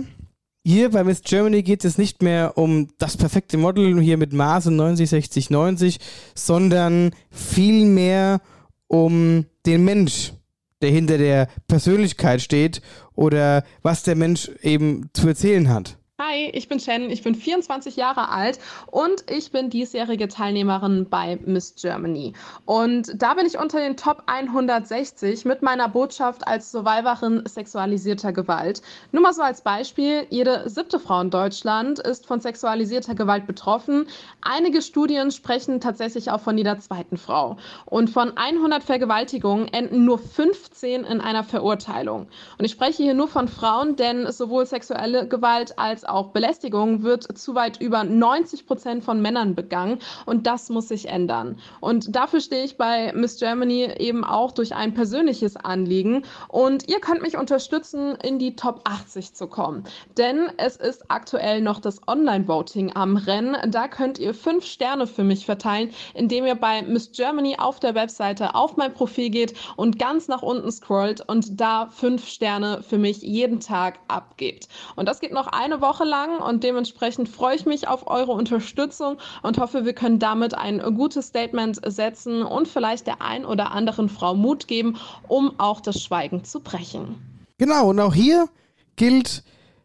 [0.66, 4.70] Hier bei Miss Germany geht es nicht mehr um das perfekte Model, hier mit Maße
[4.70, 5.98] 90, 60, 90,
[6.34, 8.40] sondern vielmehr
[8.86, 10.32] um den Mensch,
[10.80, 12.80] der hinter der Persönlichkeit steht
[13.14, 15.98] oder was der Mensch eben zu erzählen hat.
[16.22, 18.60] Hi, ich bin Shannon, ich bin 24 Jahre alt
[18.92, 22.34] und ich bin diesjährige Teilnehmerin bei Miss Germany.
[22.66, 28.80] Und da bin ich unter den Top 160 mit meiner Botschaft als Survivorin sexualisierter Gewalt.
[29.10, 34.06] Nur mal so als Beispiel, jede siebte Frau in Deutschland ist von sexualisierter Gewalt betroffen.
[34.40, 37.56] Einige Studien sprechen tatsächlich auch von jeder zweiten Frau.
[37.86, 42.28] Und von 100 Vergewaltigungen enden nur 15 in einer Verurteilung.
[42.56, 47.36] Und ich spreche hier nur von Frauen, denn sowohl sexuelle Gewalt als auch Belästigung wird
[47.38, 49.98] zu weit über 90 Prozent von Männern begangen.
[50.26, 51.58] Und das muss sich ändern.
[51.80, 56.24] Und dafür stehe ich bei Miss Germany eben auch durch ein persönliches Anliegen.
[56.48, 59.84] Und ihr könnt mich unterstützen, in die Top 80 zu kommen.
[60.16, 63.56] Denn es ist aktuell noch das Online-Voting am Rennen.
[63.70, 67.94] Da könnt ihr fünf Sterne für mich verteilen, indem ihr bei Miss Germany auf der
[67.94, 72.98] Webseite auf mein Profil geht und ganz nach unten scrollt und da fünf Sterne für
[72.98, 74.68] mich jeden Tag abgebt.
[74.96, 79.18] Und das geht noch eine Woche lang und dementsprechend freue ich mich auf eure Unterstützung
[79.42, 84.08] und hoffe, wir können damit ein gutes Statement setzen und vielleicht der ein oder anderen
[84.08, 84.96] Frau Mut geben,
[85.28, 87.16] um auch das Schweigen zu brechen.
[87.58, 88.48] Genau, und auch hier
[88.96, 89.44] gilt,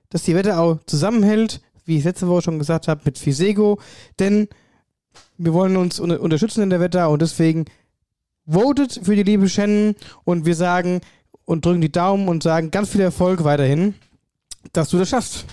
[0.09, 3.79] dass die Wetterau zusammenhält, wie ich letzte Woche schon gesagt habe, mit Fisego,
[4.19, 4.47] denn
[5.37, 7.65] wir wollen uns un unterstützen in der Wetterau und deswegen
[8.47, 11.01] votet für die liebe Shannon und wir sagen
[11.45, 13.95] und drücken die Daumen und sagen ganz viel Erfolg weiterhin,
[14.73, 15.45] dass du das schaffst.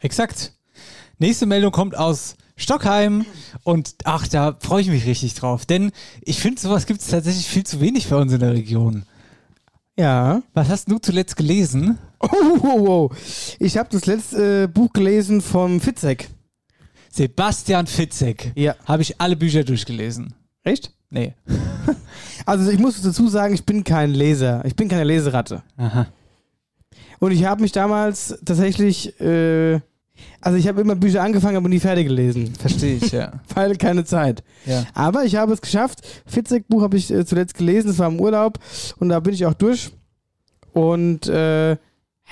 [0.00, 0.52] Exakt.
[1.18, 3.26] Nächste Meldung kommt aus Stockheim
[3.64, 7.46] und ach, da freue ich mich richtig drauf, denn ich finde, sowas gibt es tatsächlich
[7.46, 9.04] viel zu wenig bei uns in der Region.
[9.98, 10.42] Ja.
[10.54, 11.98] Was hast du zuletzt gelesen?
[12.22, 13.10] Oh, oh, oh.
[13.58, 16.28] Ich habe das letzte äh, Buch gelesen vom Fitzek.
[17.10, 18.52] Sebastian Fitzek.
[18.56, 18.76] Ja.
[18.84, 20.34] Habe ich alle Bücher durchgelesen.
[20.62, 20.92] Echt?
[21.08, 21.34] Nee.
[22.46, 24.64] Also ich muss dazu sagen, ich bin kein Leser.
[24.64, 25.62] Ich bin keine Leseratte.
[25.76, 26.06] Aha.
[27.20, 29.80] Und ich habe mich damals tatsächlich, äh,
[30.40, 32.54] also ich habe immer Bücher angefangen, aber nie fertig gelesen.
[32.54, 33.32] Verstehe ich, ja.
[33.54, 34.42] Weil keine Zeit.
[34.66, 34.84] Ja.
[34.94, 36.00] Aber ich habe es geschafft.
[36.26, 38.58] Fitzek-Buch habe ich äh, zuletzt gelesen, das war im Urlaub
[38.98, 39.90] und da bin ich auch durch.
[40.72, 41.78] Und äh, es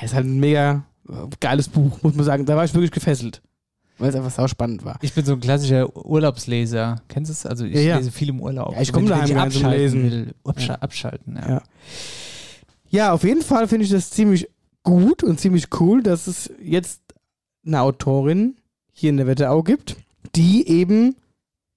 [0.04, 2.46] ist halt ein mega äh, geiles Buch, muss man sagen.
[2.46, 3.42] Da war ich wirklich gefesselt.
[3.98, 4.98] weil es einfach sau spannend war.
[5.02, 7.02] Ich bin so ein klassischer Urlaubsleser.
[7.08, 7.46] Kennst du es?
[7.46, 7.96] Also ich Ja, ja.
[7.98, 8.74] lese viel im Urlaub.
[8.74, 10.02] Ja, ich komme daheim wenn ich Lesen.
[10.04, 10.34] will.
[10.44, 10.78] Abscha Ja.
[10.80, 11.36] Abschalten.
[11.36, 11.62] Ja.
[12.90, 14.48] Ja, auf jeden Fall finde ich das ziemlich
[14.82, 17.02] gut und ziemlich cool, dass es jetzt
[17.68, 18.56] eine Autorin
[18.92, 19.96] hier in der Wetterau gibt,
[20.34, 21.14] die eben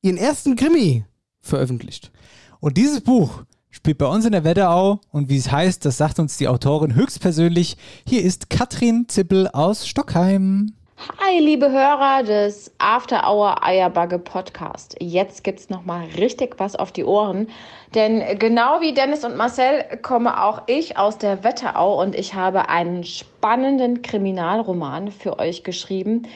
[0.01, 1.05] ihren ersten Krimi
[1.41, 2.11] veröffentlicht.
[2.59, 6.19] Und dieses Buch spielt bei uns in der Wetterau und wie es heißt, das sagt
[6.19, 7.77] uns die Autorin höchstpersönlich.
[8.07, 10.73] Hier ist Katrin Zippel aus Stockheim.
[11.01, 14.95] Hi, liebe Hörer des After Hour Eierbagge Podcast.
[14.99, 17.47] Jetzt gibt's noch mal richtig was auf die Ohren,
[17.95, 22.69] denn genau wie Dennis und Marcel komme auch ich aus der Wetterau und ich habe
[22.69, 26.27] einen spannenden Kriminalroman für euch geschrieben,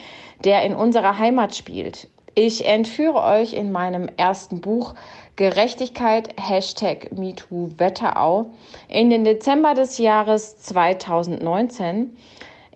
[0.42, 2.08] der in unserer Heimat spielt.
[2.34, 4.94] Ich entführe euch in meinem ersten Buch
[5.36, 8.50] Gerechtigkeit Hashtag MeToo Wetterau
[8.88, 12.16] in den Dezember des Jahres 2019,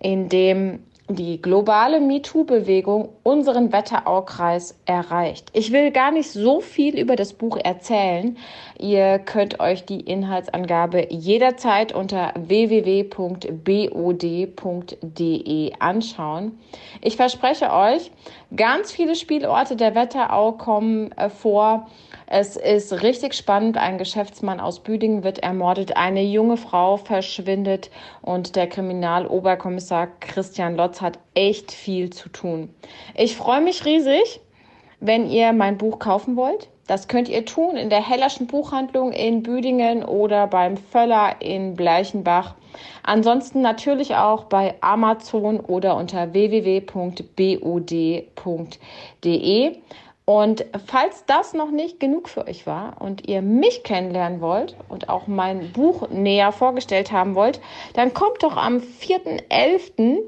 [0.01, 0.79] in dem
[1.15, 5.49] die globale MeToo-Bewegung unseren Wetteraukreis erreicht.
[5.53, 8.37] Ich will gar nicht so viel über das Buch erzählen.
[8.79, 13.11] Ihr könnt euch die Inhaltsangabe jederzeit unter www.bod.de
[15.79, 16.59] anschauen.
[17.01, 18.11] Ich verspreche euch,
[18.55, 21.87] ganz viele Spielorte der Wetterau kommen äh, vor.
[22.33, 23.75] Es ist richtig spannend.
[23.75, 31.01] Ein Geschäftsmann aus Büdingen wird ermordet, eine junge Frau verschwindet und der Kriminaloberkommissar Christian Lotz
[31.01, 32.73] hat echt viel zu tun.
[33.15, 34.39] Ich freue mich riesig,
[35.01, 36.69] wenn ihr mein Buch kaufen wollt.
[36.87, 42.55] Das könnt ihr tun in der Hellerschen Buchhandlung in Büdingen oder beim Völler in Bleichenbach.
[43.03, 46.87] Ansonsten natürlich auch bei Amazon oder unter www.bod.de.
[50.33, 55.09] Und falls das noch nicht genug für euch war und ihr mich kennenlernen wollt und
[55.09, 57.59] auch mein Buch näher vorgestellt haben wollt,
[57.95, 60.19] dann kommt doch am 4.11.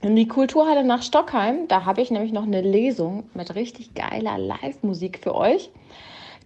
[0.00, 1.68] in die Kulturhalle nach Stockheim.
[1.68, 5.68] Da habe ich nämlich noch eine Lesung mit richtig geiler Live-Musik für euch.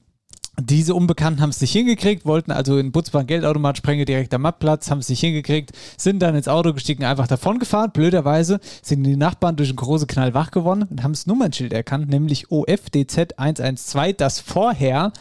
[0.59, 4.43] diese Unbekannten haben es nicht hingekriegt, wollten also in Butzbach einen Geldautomat sprengen, direkt am
[4.43, 7.91] Marktplatz, haben es nicht hingekriegt, sind dann ins Auto gestiegen, einfach davon gefahren.
[7.91, 12.09] Blöderweise sind die Nachbarn durch einen großen Knall wach geworden und haben das Nummernschild erkannt,
[12.09, 15.11] nämlich OFDZ 112, das vorher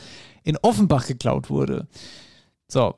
[0.45, 1.89] in Offenbach geklaut wurde.
[2.69, 2.95] So,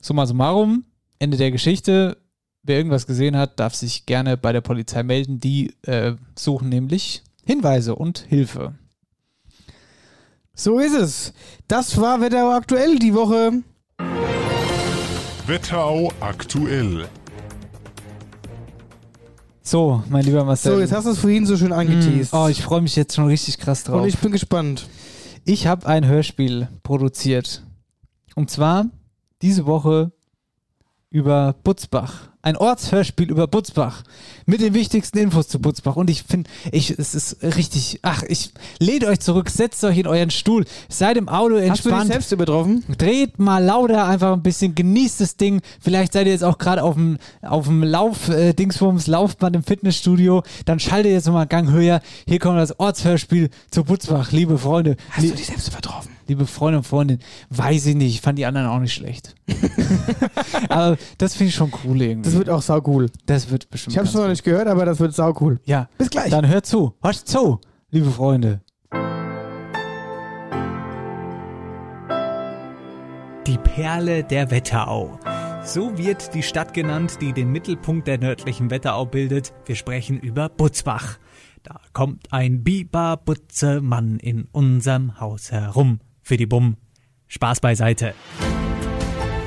[0.00, 0.84] summa summarum,
[1.18, 2.18] Ende der Geschichte.
[2.64, 5.40] Wer irgendwas gesehen hat, darf sich gerne bei der Polizei melden.
[5.40, 8.74] Die äh, suchen nämlich Hinweise und Hilfe.
[10.54, 11.32] So ist es.
[11.66, 13.62] Das war Wetterau aktuell die Woche.
[15.46, 17.08] Wetterau aktuell.
[19.62, 20.74] So, mein lieber Marcel.
[20.74, 22.32] So, jetzt hast du es vorhin so schön angeteased.
[22.32, 24.02] Mm, Oh, ich freue mich jetzt schon richtig krass drauf.
[24.02, 24.86] Und ich bin gespannt.
[25.44, 27.62] Ich habe ein Hörspiel produziert.
[28.34, 28.86] Und zwar
[29.40, 30.12] diese Woche
[31.12, 32.28] über Butzbach.
[32.44, 34.02] Ein Ortshörspiel über Butzbach.
[34.46, 35.94] Mit den wichtigsten Infos zu Butzbach.
[35.94, 38.00] Und ich finde, ich, es ist richtig.
[38.02, 41.60] Ach, ich lehnt euch zurück, setzt euch in euren Stuhl, seid im Auto Hast du
[41.60, 42.10] dich entspannt.
[42.10, 42.82] selbst übertroffen?
[42.98, 45.60] Dreht mal lauter einfach ein bisschen, genießt das Ding.
[45.80, 49.62] Vielleicht seid ihr jetzt auch gerade auf dem, auf dem Lauf, äh, Dingsbums, Laufband im
[49.62, 50.42] Fitnessstudio.
[50.64, 52.00] Dann schaltet jetzt nochmal einen Gang höher.
[52.26, 54.96] Hier kommt das Ortshörspiel zu Butzbach, liebe Freunde.
[55.10, 56.11] Hast du dich selbst übertroffen?
[56.28, 58.14] Liebe Freunde und Freundinnen, weiß ich nicht.
[58.14, 59.34] Ich fand die anderen auch nicht schlecht.
[60.68, 62.28] aber das finde ich schon cool irgendwie.
[62.28, 63.10] Das wird auch sau cool.
[63.26, 63.92] Das wird bestimmt.
[63.92, 65.60] Ich habe es noch nicht gehört, aber das wird sau cool.
[65.64, 65.88] Ja.
[65.98, 66.30] Bis gleich.
[66.30, 66.94] Dann hört zu.
[67.02, 67.60] Hört zu,
[67.90, 68.60] liebe Freunde.
[73.46, 75.18] Die Perle der Wetterau.
[75.64, 79.52] So wird die Stadt genannt, die den Mittelpunkt der nördlichen Wetterau bildet.
[79.64, 81.18] Wir sprechen über Butzbach.
[81.62, 86.00] Da kommt ein Biber-Butze-Mann in unserem Haus herum.
[86.32, 86.78] Für die Bumm.
[87.28, 88.14] Spaß beiseite.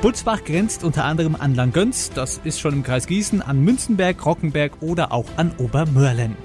[0.02, 4.80] Butzbach grenzt unter anderem an Langgöns, das ist schon im Kreis Gießen, an Münzenberg, Rockenberg
[4.82, 6.36] oder auch an Obermörlen.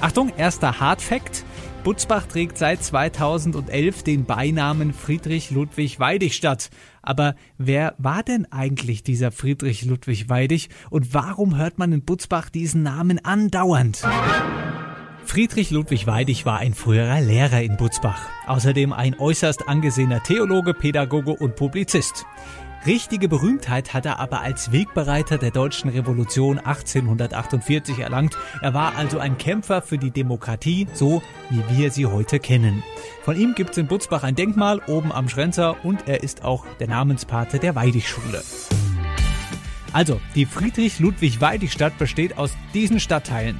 [0.00, 1.44] Achtung, erster Hard Fact.
[1.84, 6.70] Butzbach trägt seit 2011 den Beinamen Friedrich Ludwig Weidigstadt.
[7.02, 12.48] Aber wer war denn eigentlich dieser Friedrich Ludwig Weidig und warum hört man in Butzbach
[12.48, 14.02] diesen Namen andauernd?
[15.30, 21.30] Friedrich Ludwig Weidig war ein früherer Lehrer in Butzbach, außerdem ein äußerst angesehener Theologe, Pädagoge
[21.30, 22.26] und Publizist.
[22.84, 28.36] Richtige Berühmtheit hat er aber als Wegbereiter der deutschen Revolution 1848 erlangt.
[28.60, 32.82] Er war also ein Kämpfer für die Demokratie, so wie wir sie heute kennen.
[33.22, 36.66] Von ihm gibt es in Butzbach ein Denkmal oben am Schrenzer und er ist auch
[36.80, 38.42] der Namenspate der Weidig-Schule.
[39.92, 43.56] Also, die Friedrich-Ludwig-Weidig-Stadt besteht aus diesen Stadtteilen.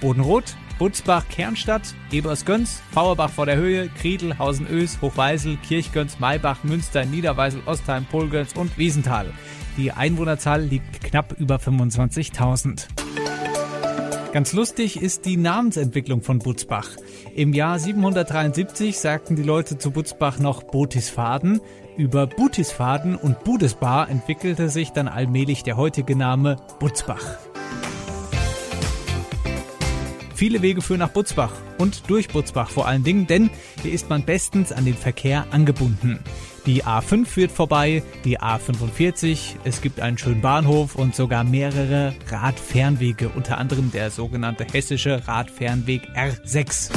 [0.00, 7.60] Bodenroth, Butzbach, Kernstadt, Ebersgöns, Fauerbach vor der Höhe, Kriedl, Hausen-Ös, Hochweisel, Kirchgöns, Maybach, Münster, Niederweisel,
[7.66, 9.30] Ostheim, Polgöns und Wiesenthal.
[9.76, 12.86] Die Einwohnerzahl liegt knapp über 25.000.
[14.32, 16.88] Ganz lustig ist die Namensentwicklung von Butzbach.
[17.34, 21.60] Im Jahr 773 sagten die Leute zu Butzbach noch Botisfaden.
[21.98, 27.36] Über Butisfaden und Budesbar entwickelte sich dann allmählich der heutige Name Butzbach.
[30.40, 33.50] Viele Wege führen nach Butzbach und durch Butzbach vor allen Dingen, denn
[33.82, 36.18] hier ist man bestens an den Verkehr angebunden.
[36.64, 43.28] Die A5 führt vorbei, die A45, es gibt einen schönen Bahnhof und sogar mehrere Radfernwege,
[43.28, 46.90] unter anderem der sogenannte hessische Radfernweg R6.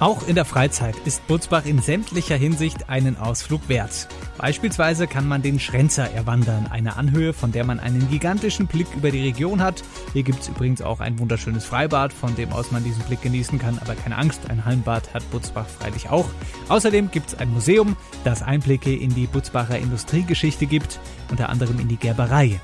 [0.00, 4.06] Auch in der Freizeit ist Butzbach in sämtlicher Hinsicht einen Ausflug wert.
[4.38, 9.10] Beispielsweise kann man den Schrenzer erwandern, eine Anhöhe, von der man einen gigantischen Blick über
[9.10, 9.82] die Region hat.
[10.12, 13.58] Hier gibt es übrigens auch ein wunderschönes Freibad, von dem aus man diesen Blick genießen
[13.58, 16.28] kann, aber keine Angst, ein Hallenbad hat Butzbach freilich auch.
[16.68, 21.88] Außerdem gibt es ein Museum, das Einblicke in die Butzbacher Industriegeschichte gibt, unter anderem in
[21.88, 22.60] die Gerberei.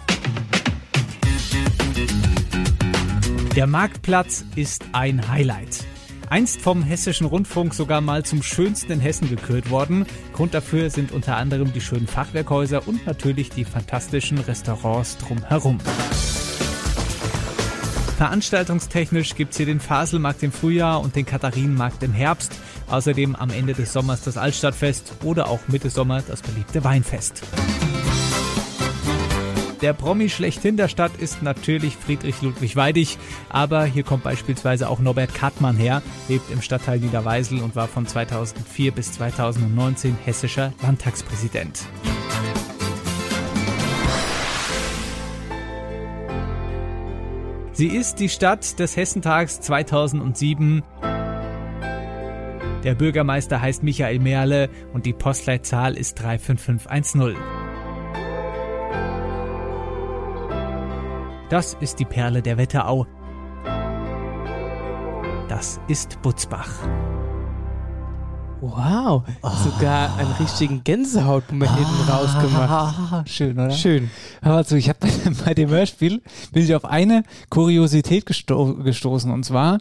[3.56, 5.84] Der Marktplatz ist ein Highlight.
[6.32, 10.06] Einst vom Hessischen Rundfunk sogar mal zum schönsten in Hessen gekürt worden.
[10.32, 15.76] Grund dafür sind unter anderem die schönen Fachwerkhäuser und natürlich die fantastischen Restaurants drumherum.
[18.16, 22.58] Veranstaltungstechnisch gibt es hier den Faselmarkt im Frühjahr und den Katharinenmarkt im Herbst.
[22.88, 27.42] Außerdem am Ende des Sommers das Altstadtfest oder auch Mitte Sommer das beliebte Weinfest.
[29.82, 33.18] Der Promi schlechthin der Stadt ist natürlich Friedrich Ludwig Weidig,
[33.48, 38.06] aber hier kommt beispielsweise auch Norbert Kattmann her, lebt im Stadtteil Niederweisel und war von
[38.06, 41.80] 2004 bis 2019 hessischer Landtagspräsident.
[47.72, 50.84] Sie ist die Stadt des Hessentags 2007.
[52.84, 57.61] Der Bürgermeister heißt Michael Merle und die Postleitzahl ist 35510.
[61.52, 63.06] Das ist die Perle der Wetterau.
[65.50, 66.70] Das ist Butzbach.
[68.62, 69.24] Wow,
[69.62, 73.28] sogar einen richtigen Gänsehautmoment hinten rausgemacht.
[73.28, 73.70] Schön, oder?
[73.70, 74.10] Schön.
[74.40, 75.10] Hör mal zu, ich habe bei,
[75.44, 76.22] bei dem Hörspiel
[76.52, 79.78] bin ich auf eine Kuriosität gesto gestoßen und zwar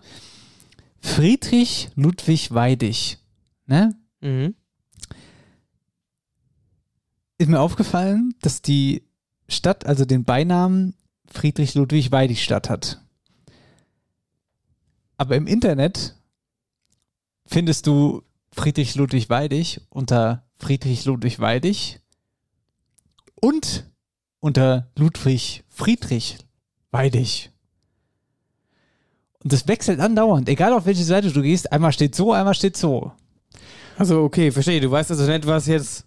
[0.99, 3.17] Friedrich Ludwig Weidig.
[3.67, 3.95] Ne?
[4.19, 4.55] Mhm.
[7.38, 9.07] Ist mir aufgefallen, dass die
[9.47, 10.95] Stadt, also den Beinamen
[11.32, 13.01] Friedrich Ludwig Weidig Stadt hat.
[15.17, 16.15] Aber im Internet
[17.45, 18.23] findest du
[18.53, 21.99] Friedrich Ludwig Weidig unter Friedrich Ludwig Weidig
[23.36, 23.89] und
[24.39, 26.38] unter Ludwig Friedrich
[26.91, 27.51] Weidig.
[29.43, 31.71] Und das wechselt andauernd, egal auf welche Seite du gehst.
[31.71, 33.11] Einmal steht so, einmal steht so.
[33.97, 34.82] Also, okay, verstehe.
[34.82, 36.05] Du weißt also nicht, was jetzt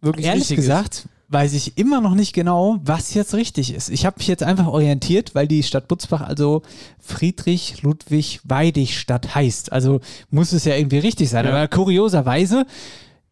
[0.00, 1.08] wirklich Ehrlich gesagt, ist.
[1.28, 3.88] Weiß ich immer noch nicht genau, was jetzt richtig ist.
[3.90, 6.62] Ich habe mich jetzt einfach orientiert, weil die Stadt Butzbach also
[6.98, 9.72] Friedrich Ludwig Weidig Stadt heißt.
[9.72, 10.00] Also
[10.30, 11.44] muss es ja irgendwie richtig sein.
[11.44, 11.50] Ja.
[11.52, 12.66] Aber kurioserweise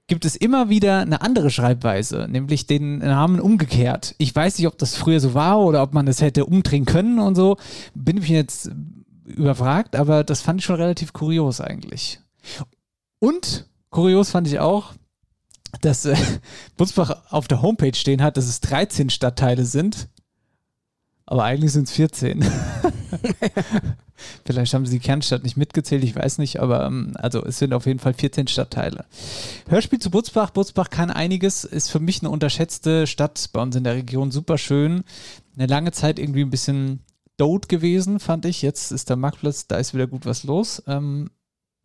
[0.08, 4.14] gibt es immer wieder eine andere Schreibweise, nämlich den Namen umgekehrt.
[4.18, 7.18] Ich weiß nicht, ob das früher so war oder ob man das hätte umdrehen können
[7.18, 7.56] und so.
[7.94, 8.70] Bin ich jetzt
[9.24, 12.20] überfragt, aber das fand ich schon relativ kurios eigentlich.
[13.20, 14.94] Und kurios fand ich auch,
[15.80, 16.16] dass äh,
[16.76, 20.08] Butzbach auf der Homepage stehen hat, dass es 13 Stadtteile sind.
[21.26, 22.44] Aber eigentlich sind es 14.
[24.44, 27.72] Vielleicht haben sie die Kernstadt nicht mitgezählt, ich weiß nicht, aber ähm, also es sind
[27.72, 29.04] auf jeden Fall 14 Stadtteile.
[29.68, 30.50] Hörspiel zu Butzbach.
[30.50, 34.58] Butzbach kann einiges, ist für mich eine unterschätzte Stadt bei uns in der Region, super
[34.58, 35.04] schön.
[35.56, 37.00] Eine lange Zeit irgendwie ein bisschen
[37.36, 38.62] dote gewesen, fand ich.
[38.62, 40.82] Jetzt ist der Marktplatz, da ist wieder gut was los.
[40.86, 41.30] Ähm,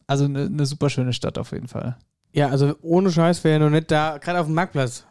[0.07, 1.97] also eine, eine super schöne Stadt auf jeden Fall.
[2.37, 5.05] Ja, also ohne Scheiß wäre noch nicht da, gerade auf dem Marktplatz.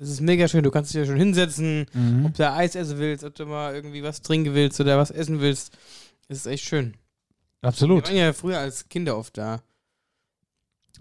[0.00, 2.26] Es ist mega schön, du kannst dich ja schon hinsetzen, Mhm.
[2.26, 5.10] ob du da Eis essen willst, ob du mal irgendwie was trinken willst oder was
[5.10, 5.76] essen willst.
[6.28, 6.94] Es ist echt schön.
[7.62, 8.04] Absolut.
[8.08, 9.60] Wir waren ja früher als Kinder oft da.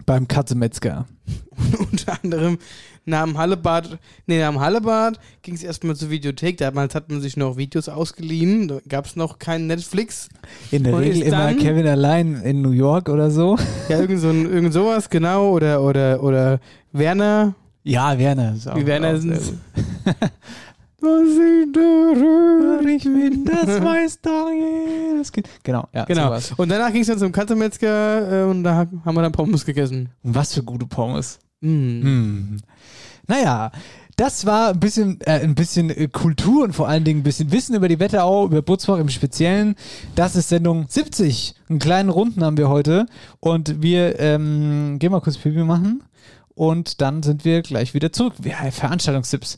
[0.05, 1.05] Beim Katzemetzger.
[1.91, 2.57] Unter anderem
[3.05, 3.97] nach dem Hallebad,
[4.27, 6.57] nee, nach dem Hallebad ging es erstmal zur Videothek.
[6.57, 8.67] Damals hat man sich noch Videos ausgeliehen.
[8.67, 10.29] Da gab es noch kein Netflix.
[10.71, 13.57] In der Und Regel immer Kevin allein in New York oder so.
[13.89, 15.51] Ja, irgend, so ein, irgend sowas, genau.
[15.51, 16.59] Oder, oder, oder
[16.93, 17.55] Werner.
[17.83, 18.53] Ja, Werner.
[18.55, 20.13] Ist auch, Wie Werner auch
[21.01, 25.49] Was ich da rührig bin, das weiß doch jedes Kind.
[25.63, 26.25] Genau, ja, Genau.
[26.27, 26.53] sowas.
[26.57, 30.09] Und danach ging es dann zum Katzemetzger äh, und da haben wir dann Pommes gegessen.
[30.23, 31.39] Und was für gute Pommes.
[31.61, 32.01] Mm.
[32.01, 32.57] Hm.
[33.27, 33.71] Naja,
[34.15, 37.51] das war ein bisschen, äh, ein bisschen äh, Kultur und vor allen Dingen ein bisschen
[37.51, 39.75] Wissen über die Wetterau, über Butzbach im Speziellen.
[40.13, 41.55] Das ist Sendung 70.
[41.69, 43.07] Einen kleinen Runden haben wir heute.
[43.39, 46.03] Und wir ähm, gehen mal kurz Pipi machen.
[46.53, 48.33] Und dann sind wir gleich wieder zurück.
[48.43, 49.57] Ja, Veranstaltungstipps.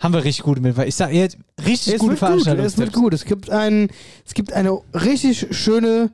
[0.00, 0.76] Haben wir richtig gute mit.
[0.78, 3.14] Ich sage jetzt richtig Es gute wird gut, es wird gut.
[3.14, 3.88] Es gibt, ein,
[4.26, 6.10] es gibt eine richtig schöne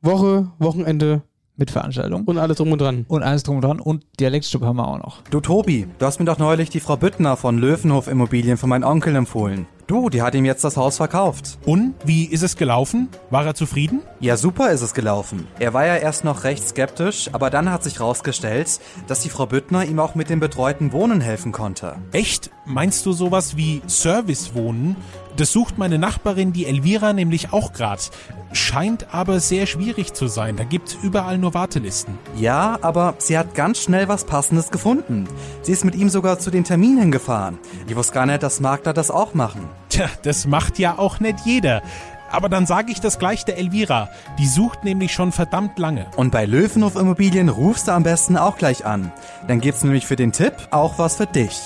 [0.00, 1.22] Woche, Wochenende.
[1.56, 2.24] Mit Veranstaltung.
[2.24, 3.04] Und alles drum und dran.
[3.06, 3.78] Und alles drum und dran.
[3.78, 5.22] Und Dialektstub haben wir auch noch.
[5.30, 8.82] Du Tobi, du hast mir doch neulich die Frau Büttner von Löwenhof Immobilien von meinem
[8.82, 9.68] Onkel empfohlen.
[9.86, 11.58] Du, die hat ihm jetzt das Haus verkauft.
[11.66, 13.10] Und wie ist es gelaufen?
[13.28, 14.00] War er zufrieden?
[14.18, 15.46] Ja, super ist es gelaufen.
[15.58, 19.44] Er war ja erst noch recht skeptisch, aber dann hat sich rausgestellt, dass die Frau
[19.44, 21.96] Büttner ihm auch mit dem betreuten Wohnen helfen konnte.
[22.12, 22.50] Echt?
[22.64, 24.96] Meinst du sowas wie Servicewohnen?
[25.36, 28.10] Das sucht meine Nachbarin, die Elvira, nämlich auch grad.
[28.52, 30.56] Scheint aber sehr schwierig zu sein.
[30.56, 32.18] Da gibt's überall nur Wartelisten.
[32.36, 35.26] Ja, aber sie hat ganz schnell was Passendes gefunden.
[35.62, 37.58] Sie ist mit ihm sogar zu den Terminen gefahren.
[37.88, 39.68] Ich wusste gar nicht, dass Makler das auch machen.
[39.88, 41.82] Tja, das macht ja auch nicht jeder.
[42.30, 44.08] Aber dann sage ich das gleich der Elvira.
[44.38, 46.06] Die sucht nämlich schon verdammt lange.
[46.16, 49.12] Und bei Löwenhof Immobilien rufst du am besten auch gleich an.
[49.46, 51.60] Dann gibt's nämlich für den Tipp auch was für dich.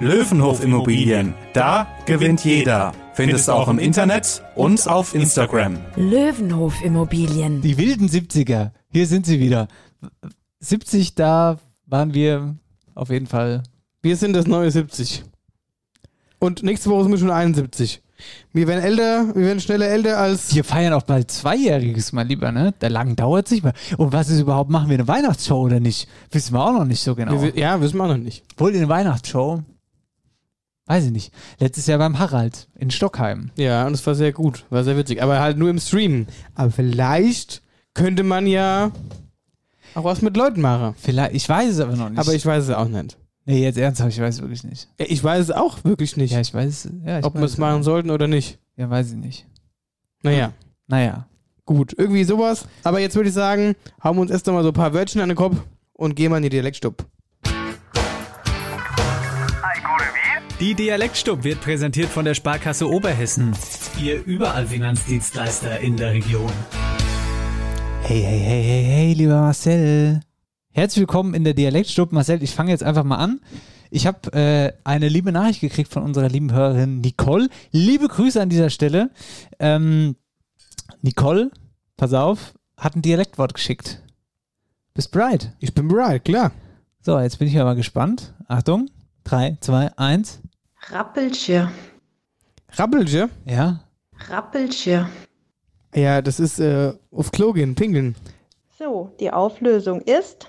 [0.00, 1.34] Löwenhof Immobilien.
[1.52, 2.92] Da gewinnt jeder.
[3.12, 5.78] Findest du auch im Internet und auf Instagram.
[5.94, 7.60] Löwenhof Immobilien.
[7.60, 8.70] Die wilden 70er.
[8.90, 9.68] Hier sind sie wieder.
[10.60, 12.56] 70, da waren wir
[12.94, 13.62] auf jeden Fall.
[14.02, 15.24] Wir sind das neue 70.
[16.44, 18.02] Und nächste Woche sind wir schon 71.
[18.52, 20.54] Wir werden älter, wir werden schneller älter als.
[20.54, 22.74] Wir feiern auch bald Zweijähriges, mein Lieber, ne?
[22.80, 23.72] Da lang dauert es nicht mehr.
[23.96, 26.06] Und was ist überhaupt, machen wir eine Weihnachtsshow oder nicht?
[26.30, 27.40] Wissen wir auch noch nicht so genau.
[27.40, 28.44] Wir, ja, wissen wir auch noch nicht.
[28.58, 29.62] Wollt ihr eine Weihnachtsshow?
[30.84, 31.32] Weiß ich nicht.
[31.60, 33.50] Letztes Jahr beim Harald in Stockheim.
[33.56, 35.22] Ja, und es war sehr gut, war sehr witzig.
[35.22, 36.26] Aber halt nur im Stream.
[36.54, 37.62] Aber vielleicht
[37.94, 38.90] könnte man ja
[39.94, 40.94] auch was mit Leuten machen.
[41.00, 42.18] Vielleicht, ich weiß es aber noch nicht.
[42.18, 43.16] Aber ich weiß es auch nicht.
[43.46, 44.88] Nee, jetzt ernsthaft, ich weiß es wirklich nicht.
[44.96, 46.32] Ich weiß es auch wirklich nicht.
[46.32, 46.92] Ja, ich weiß es.
[47.04, 48.58] Ja, ich ob wir es machen sollten oder nicht.
[48.76, 49.46] Ja, weiß ich nicht.
[50.22, 50.52] Naja,
[50.86, 51.28] Naja.
[51.66, 52.66] gut, irgendwie sowas.
[52.82, 55.28] Aber jetzt würde ich sagen, hauen wir uns erst einmal so ein paar Wörtchen an
[55.28, 55.56] den Kopf
[55.92, 57.04] und gehen mal in die Dialektstub.
[60.60, 63.52] Die Dialektstub wird präsentiert von der Sparkasse Oberhessen.
[64.00, 66.50] Ihr überall Finanzdienstleister in der Region.
[68.02, 70.20] Hey, hey, hey, hey, hey, lieber Marcel.
[70.76, 72.10] Herzlich willkommen in der Dialektstub.
[72.10, 73.40] Marcel, ich fange jetzt einfach mal an.
[73.90, 77.48] Ich habe äh, eine liebe Nachricht gekriegt von unserer lieben Hörerin Nicole.
[77.70, 79.10] Liebe Grüße an dieser Stelle.
[79.60, 80.16] Ähm,
[81.00, 81.52] Nicole,
[81.96, 84.02] pass auf, hat ein Dialektwort geschickt.
[84.94, 85.52] Bist bereit?
[85.60, 86.50] Ich bin bereit, klar.
[87.02, 88.34] So, jetzt bin ich aber gespannt.
[88.48, 88.90] Achtung.
[89.22, 90.40] 3, 2, 1.
[90.88, 91.70] Rappeltje.
[92.70, 93.30] Rappeltje?
[93.44, 93.84] Ja.
[94.28, 95.08] Rappeltje.
[95.94, 98.16] Ja, das ist äh, auf Klo gehen, pingeln.
[98.76, 100.48] So, die Auflösung ist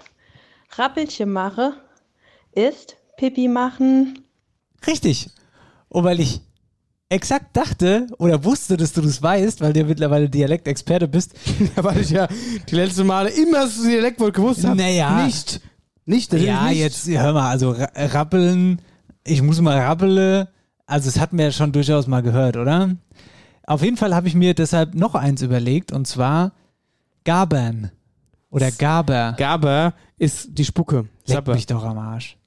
[0.77, 1.73] Rappeltje mache
[2.53, 4.19] ist Pipi machen.
[4.87, 5.29] Richtig.
[5.89, 6.41] Und weil ich
[7.09, 11.33] exakt dachte oder wusste, dass du das weißt, weil du ja mittlerweile Dialektexperte bist.
[11.75, 12.27] Ja, weil ich ja
[12.69, 14.75] die letzten Male immer das Dialektwort gewusst habe.
[14.75, 15.23] Naja.
[15.25, 15.61] Nicht.
[16.07, 16.79] Nicht, Ja, nicht.
[16.79, 18.79] jetzt hör mal, also ra- rappeln,
[19.23, 20.49] ich muss mal rappele.
[20.85, 22.95] Also, das hatten wir ja schon durchaus mal gehört, oder?
[23.65, 26.51] Auf jeden Fall habe ich mir deshalb noch eins überlegt und zwar
[27.23, 27.91] Gabern.
[28.51, 29.33] Oder Gaber.
[29.37, 31.07] Gaber ist die Spucke.
[31.25, 31.53] Leck Sapper.
[31.53, 32.37] mich doch am Arsch.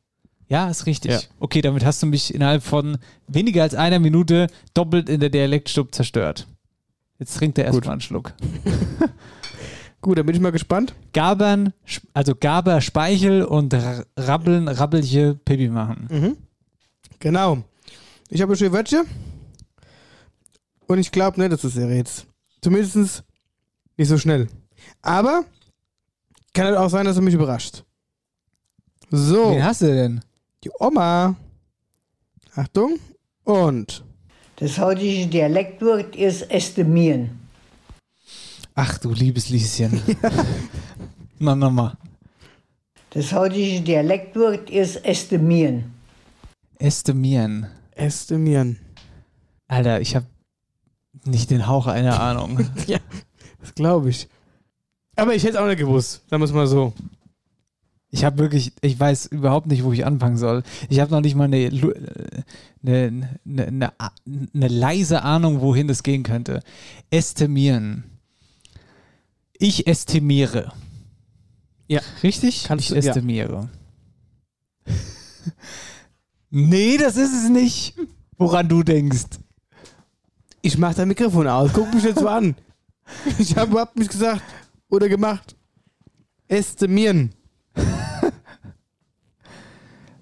[0.48, 1.10] Ja, ist richtig.
[1.10, 1.20] Ja.
[1.40, 5.94] Okay, damit hast du mich innerhalb von weniger als einer Minute doppelt in der Dialektstub
[5.94, 6.46] zerstört.
[7.18, 8.32] Jetzt trinkt er erstmal einen Schluck.
[10.00, 10.94] Gut, dann bin ich mal gespannt.
[11.12, 11.72] Gabern,
[12.14, 13.74] also Gaber Speichel und
[14.16, 16.06] Rabbeln, Rabbelche Pipi machen.
[16.10, 16.36] Mhm.
[17.18, 17.64] Genau.
[18.30, 19.04] Ich habe schon Wörtchen.
[20.86, 22.26] Und ich glaube nicht, dass es er jetzt.
[22.62, 23.24] Zumindest
[23.96, 24.48] nicht so schnell.
[25.02, 25.44] Aber
[26.52, 27.84] kann halt auch sein, dass er mich überrascht.
[29.10, 29.52] So.
[29.52, 30.20] Wen hast du denn?
[30.64, 31.36] Die Oma.
[32.54, 32.98] Achtung.
[33.44, 34.04] Und.
[34.56, 37.38] Das heutige Dialektwort ist estimieren.
[38.74, 40.00] Ach du liebes Lieschen.
[41.38, 41.96] Na, nochmal.
[43.10, 45.94] Das heutige Dialektwort ist estimieren.
[46.78, 47.66] Estimieren.
[47.92, 48.78] Estimieren.
[49.66, 50.26] Alter, ich habe
[51.24, 52.68] nicht den Hauch einer Ahnung.
[52.86, 52.98] ja,
[53.60, 54.28] das glaube ich.
[55.18, 56.92] Aber ich hätte es auch nicht gewusst, sagen wir es mal so.
[58.10, 60.62] Ich habe wirklich, ich weiß überhaupt nicht, wo ich anfangen soll.
[60.88, 62.44] Ich habe noch nicht mal eine, äh,
[62.82, 66.62] eine, eine, eine, leise Ahnung, wohin es gehen könnte.
[67.10, 68.04] Estimieren.
[69.58, 70.72] Ich estimiere.
[71.88, 72.00] Ja.
[72.22, 72.64] Richtig?
[72.64, 73.00] Kannst ich du- ja.
[73.00, 73.68] estimiere.
[76.50, 77.94] nee, das ist es nicht,
[78.38, 79.26] woran du denkst.
[80.62, 81.72] Ich mach dein Mikrofon aus.
[81.74, 82.54] Guck mich jetzt so an.
[83.38, 84.42] Ich habe überhaupt nicht gesagt
[84.88, 85.56] oder gemacht.
[86.48, 87.34] Estimieren.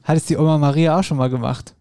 [0.03, 1.75] Hat es die Oma Maria auch schon mal gemacht?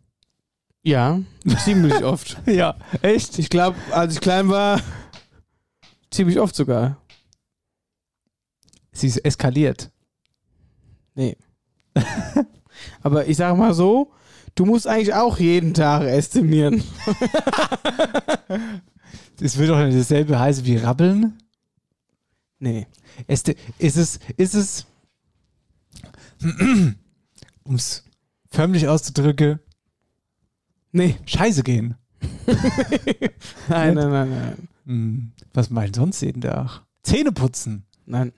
[0.84, 1.20] Ja,
[1.64, 2.38] ziemlich oft.
[2.46, 3.40] Ja, echt?
[3.40, 4.80] Ich glaube, als ich klein war,
[6.12, 6.98] ziemlich oft sogar.
[8.92, 9.92] Sie ist eskaliert.
[11.16, 11.38] Nee.
[13.02, 14.12] Aber ich sag mal so,
[14.54, 16.84] du musst eigentlich auch jeden Tag estimieren.
[19.40, 21.38] Das wird doch nicht dasselbe heißen wie rabbeln.
[22.60, 22.88] Nee.
[23.28, 24.86] Ist, ist es, ist es,
[27.64, 28.04] um es
[28.50, 29.60] förmlich auszudrücken,
[30.92, 31.16] nee.
[31.26, 31.96] Scheiße gehen.
[33.68, 34.68] Nein, nein, nein, nein.
[34.86, 36.82] Hm, Was meint sonst jeden Tag?
[37.04, 37.86] Zähne putzen.
[38.06, 38.32] Nein.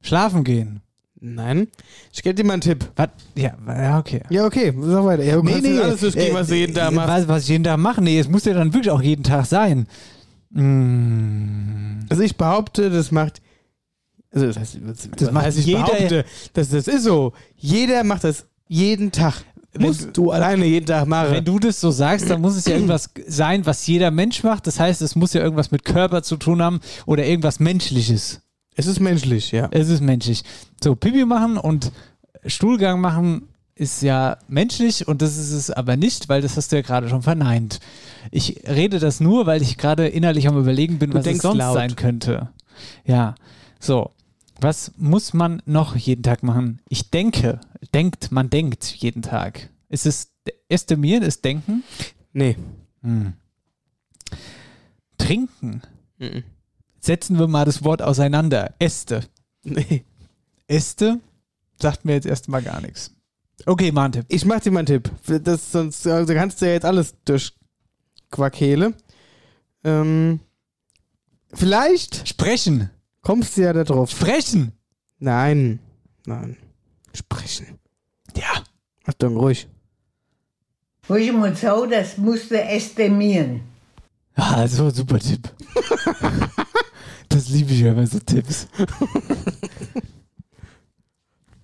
[0.00, 0.80] Schlafen gehen.
[1.20, 1.68] Nein.
[2.12, 2.90] Ich gebe dir mal einen Tipp.
[2.96, 3.08] Was?
[3.34, 4.22] Ja, ja, okay.
[4.30, 5.22] Ja, okay, sag weiter.
[5.22, 7.08] Ja, du kannst jetzt alles durchgehen, äh, was du jeden Tag äh, machst.
[7.10, 8.00] Was, was ich jeden Tag mache?
[8.02, 9.86] Nee, es muss ja dann wirklich auch jeden Tag sein.
[10.50, 12.00] Mm.
[12.08, 13.40] Also ich behaupte, das macht.
[14.32, 17.32] Also das heißt, das, Das macht ich jeder- behaupte, das, das ist so.
[17.56, 19.42] Jeder macht das jeden Tag.
[19.78, 21.30] Musst du, alleine jeden Tag machen.
[21.30, 24.66] Wenn du das so sagst, dann muss es ja irgendwas sein, was jeder Mensch macht.
[24.66, 28.40] Das heißt, es muss ja irgendwas mit Körper zu tun haben oder irgendwas Menschliches.
[28.74, 29.68] es ist menschlich, ja.
[29.70, 30.42] Es ist menschlich.
[30.82, 31.92] So, Pipi machen und
[32.46, 33.42] Stuhlgang machen
[33.76, 37.08] ist ja menschlich und das ist es aber nicht, weil das hast du ja gerade
[37.08, 37.78] schon verneint.
[38.30, 41.58] Ich rede das nur, weil ich gerade innerlich am überlegen bin, Du was es sonst
[41.58, 41.74] laut.
[41.74, 42.50] sein könnte.
[43.04, 43.34] Ja,
[43.78, 44.10] so.
[44.62, 46.80] Was muss man noch jeden Tag machen?
[46.88, 47.60] Ich denke.
[47.94, 49.70] Denkt, man denkt jeden Tag.
[49.88, 50.32] Ist es
[50.68, 51.82] estimieren, ist denken?
[52.34, 52.56] Nee.
[53.02, 53.32] Hm.
[55.18, 55.82] Trinken.
[56.18, 56.44] Mhm.
[57.00, 58.74] Setzen wir mal das Wort auseinander.
[58.78, 59.22] Äste.
[59.64, 60.04] Nee.
[60.68, 61.20] Äste
[61.80, 63.14] sagt mir jetzt erstmal gar nichts.
[63.66, 64.26] Okay, mal ein Tipp.
[64.28, 65.10] Ich mach dir mal einen Tipp.
[65.26, 67.14] Das, sonst also kannst du ja jetzt alles
[68.30, 68.94] durchquakele.
[69.84, 70.40] Ähm,
[71.52, 72.90] vielleicht Sprechen.
[73.22, 74.10] kommst du ja da drauf.
[74.10, 74.72] Sprechen.
[75.18, 75.80] Nein.
[76.26, 76.56] Nein.
[77.14, 77.78] Sprechen.
[78.36, 78.62] Ja.
[79.04, 79.68] Achtung, ruhig.
[81.08, 83.62] Ruhig mal so, das musst du estimieren.
[84.36, 85.50] Ah, so ein super Tipp.
[87.28, 88.68] das liebe ich ja bei so Tipps.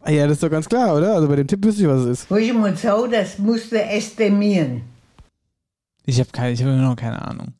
[0.00, 1.14] Ah ja, das ist doch ganz klar, oder?
[1.14, 2.30] Also bei dem Tipp wüsste ich, was es ist.
[2.30, 4.82] Ruhig mal so, das musst du estimieren.
[6.06, 7.52] Ich habe keine, ich habe noch keine Ahnung.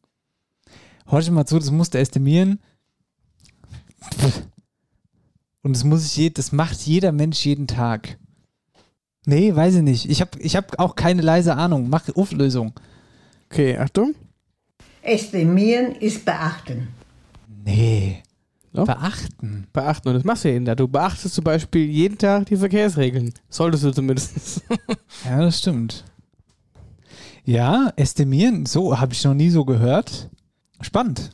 [1.10, 2.60] Horch mal zu, das musst du estimieren.
[5.62, 8.18] Und das muss ich je, das macht jeder Mensch jeden Tag.
[9.26, 10.08] Nee, weiß ich nicht.
[10.08, 11.88] Ich habe ich hab auch keine leise Ahnung.
[11.88, 12.72] Mach Auflösung.
[13.50, 14.14] Okay, Achtung.
[15.02, 16.88] Estimieren ist beachten.
[17.64, 18.22] Nee.
[18.72, 18.86] Doch.
[18.86, 19.66] Beachten.
[19.72, 20.08] Beachten.
[20.08, 20.76] Und das machst du ja jeden Tag.
[20.76, 23.32] Du beachtest zum Beispiel jeden Tag die Verkehrsregeln.
[23.48, 24.62] Solltest du zumindest.
[25.24, 26.04] Ja, das stimmt.
[27.46, 30.28] Ja, estimieren, so habe ich noch nie so gehört.
[30.80, 31.30] Spannend.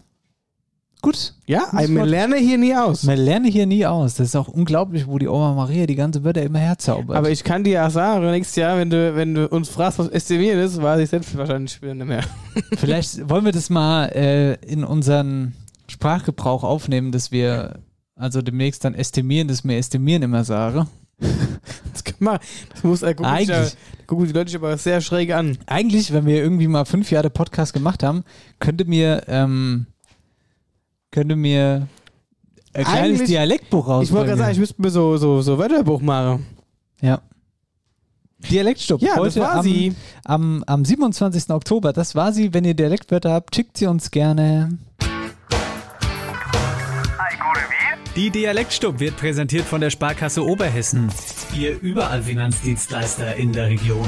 [1.01, 1.35] Gut.
[1.47, 3.03] ja, man lerne hier nie aus.
[3.03, 4.15] Man lerne hier nie aus.
[4.15, 7.17] Das ist auch unglaublich, wo die Oma Maria die ganze Wörter immer herzaubert.
[7.17, 10.09] Aber ich kann dir auch sagen, nächstes Jahr, wenn du, wenn du uns fragst, was
[10.09, 12.23] estimieren ist, weiß ich selbst wahrscheinlich nicht mehr.
[12.77, 15.55] Vielleicht wollen wir das mal äh, in unseren
[15.89, 17.81] Sprachgebrauch aufnehmen, dass wir
[18.15, 20.87] also demnächst dann estimieren, dass wir estimieren immer sagen.
[21.93, 22.39] Das man.
[22.73, 23.67] Das muss äh, gucken, ja,
[24.07, 25.59] gucken die Leute sich aber sehr schräg an.
[25.67, 28.25] Eigentlich, wenn wir irgendwie mal fünf Jahre Podcast gemacht haben,
[28.59, 29.87] könnte mir, ähm,
[31.11, 31.89] könnte mir
[32.73, 34.05] ein kleines Eigentlich- Dialektbuch rausbringen.
[34.05, 36.47] Ich wollte gerade sagen, ich müsste mir so, so, so Wörterbuch machen.
[37.01, 37.21] Ja.
[38.51, 39.03] Dialektstopp.
[39.03, 39.95] Ja, das Heute war am, sie.
[40.25, 41.51] Am, am 27.
[41.51, 41.93] Oktober.
[41.93, 42.53] Das war sie.
[42.55, 44.79] Wenn ihr Dialektwörter habt, schickt sie uns gerne.
[48.15, 51.11] Die Dialektstub wird präsentiert von der Sparkasse Oberhessen.
[51.57, 54.07] Ihr überall Finanzdienstleister in der Region.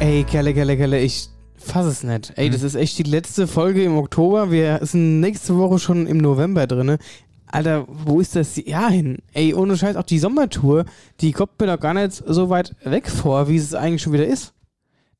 [0.00, 2.34] Ey, Kerle, Kerle, Kerle, ich fass es nicht.
[2.36, 4.50] Ey, das ist echt die letzte Folge im Oktober.
[4.50, 6.98] Wir sind nächste Woche schon im November drin.
[7.46, 9.16] Alter, wo ist das Jahr hin?
[9.32, 10.84] Ey, ohne Scheiß, auch die Sommertour,
[11.22, 14.26] die kommt mir doch gar nicht so weit weg vor, wie es eigentlich schon wieder
[14.26, 14.52] ist.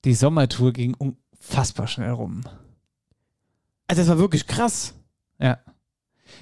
[0.05, 2.43] Die Sommertour ging unfassbar schnell rum.
[3.89, 4.93] Also das war wirklich krass.
[5.39, 5.61] Ja.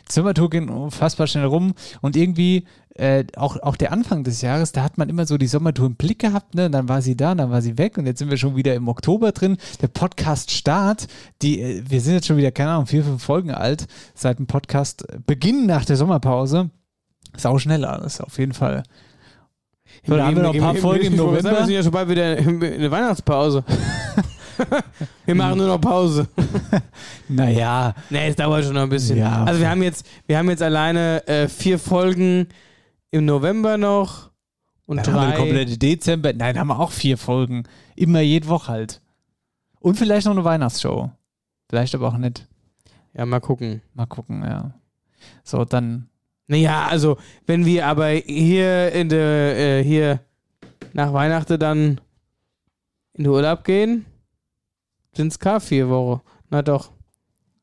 [0.08, 4.72] Die Sommertour ging unfassbar schnell rum und irgendwie äh, auch, auch der Anfang des Jahres,
[4.72, 6.68] da hat man immer so die Sommertour im Blick gehabt, ne?
[6.68, 8.88] Dann war sie da, dann war sie weg und jetzt sind wir schon wieder im
[8.88, 9.56] Oktober drin.
[9.80, 11.06] Der Podcast-Start,
[11.40, 14.46] die, äh, wir sind jetzt schon wieder, keine Ahnung, vier, fünf Folgen alt, seit dem
[14.46, 16.70] Podcast Beginn nach der Sommerpause.
[17.36, 18.82] Sau schnell alles, auf jeden Fall.
[20.06, 21.50] So, da haben wir noch ein paar Folgen im November.
[21.50, 23.64] Wir sind ja schon bald wieder in der Weihnachtspause.
[25.26, 26.28] wir machen nur noch Pause.
[27.28, 27.94] Naja.
[28.10, 29.16] Nee, es dauert schon noch ein bisschen.
[29.18, 29.44] Ja.
[29.44, 32.48] Also wir haben jetzt, wir haben jetzt alleine äh, vier Folgen
[33.10, 34.30] im November noch
[34.86, 35.30] und Dann haben wir drei.
[35.30, 36.32] den komplette Dezember.
[36.32, 37.64] Nein, haben wir auch vier Folgen.
[37.96, 39.00] Immer jede Woche halt.
[39.80, 41.10] Und vielleicht noch eine Weihnachtsshow.
[41.68, 42.46] Vielleicht aber auch nicht.
[43.14, 43.82] Ja, mal gucken.
[43.94, 44.74] Mal gucken, ja.
[45.44, 46.08] So, dann.
[46.46, 50.20] Naja, also wenn wir aber hier in der, äh, hier
[50.92, 52.00] nach Weihnachten dann
[53.14, 54.04] in den Urlaub gehen,
[55.14, 56.20] sind es gar vier Wochen.
[56.50, 56.90] Na doch.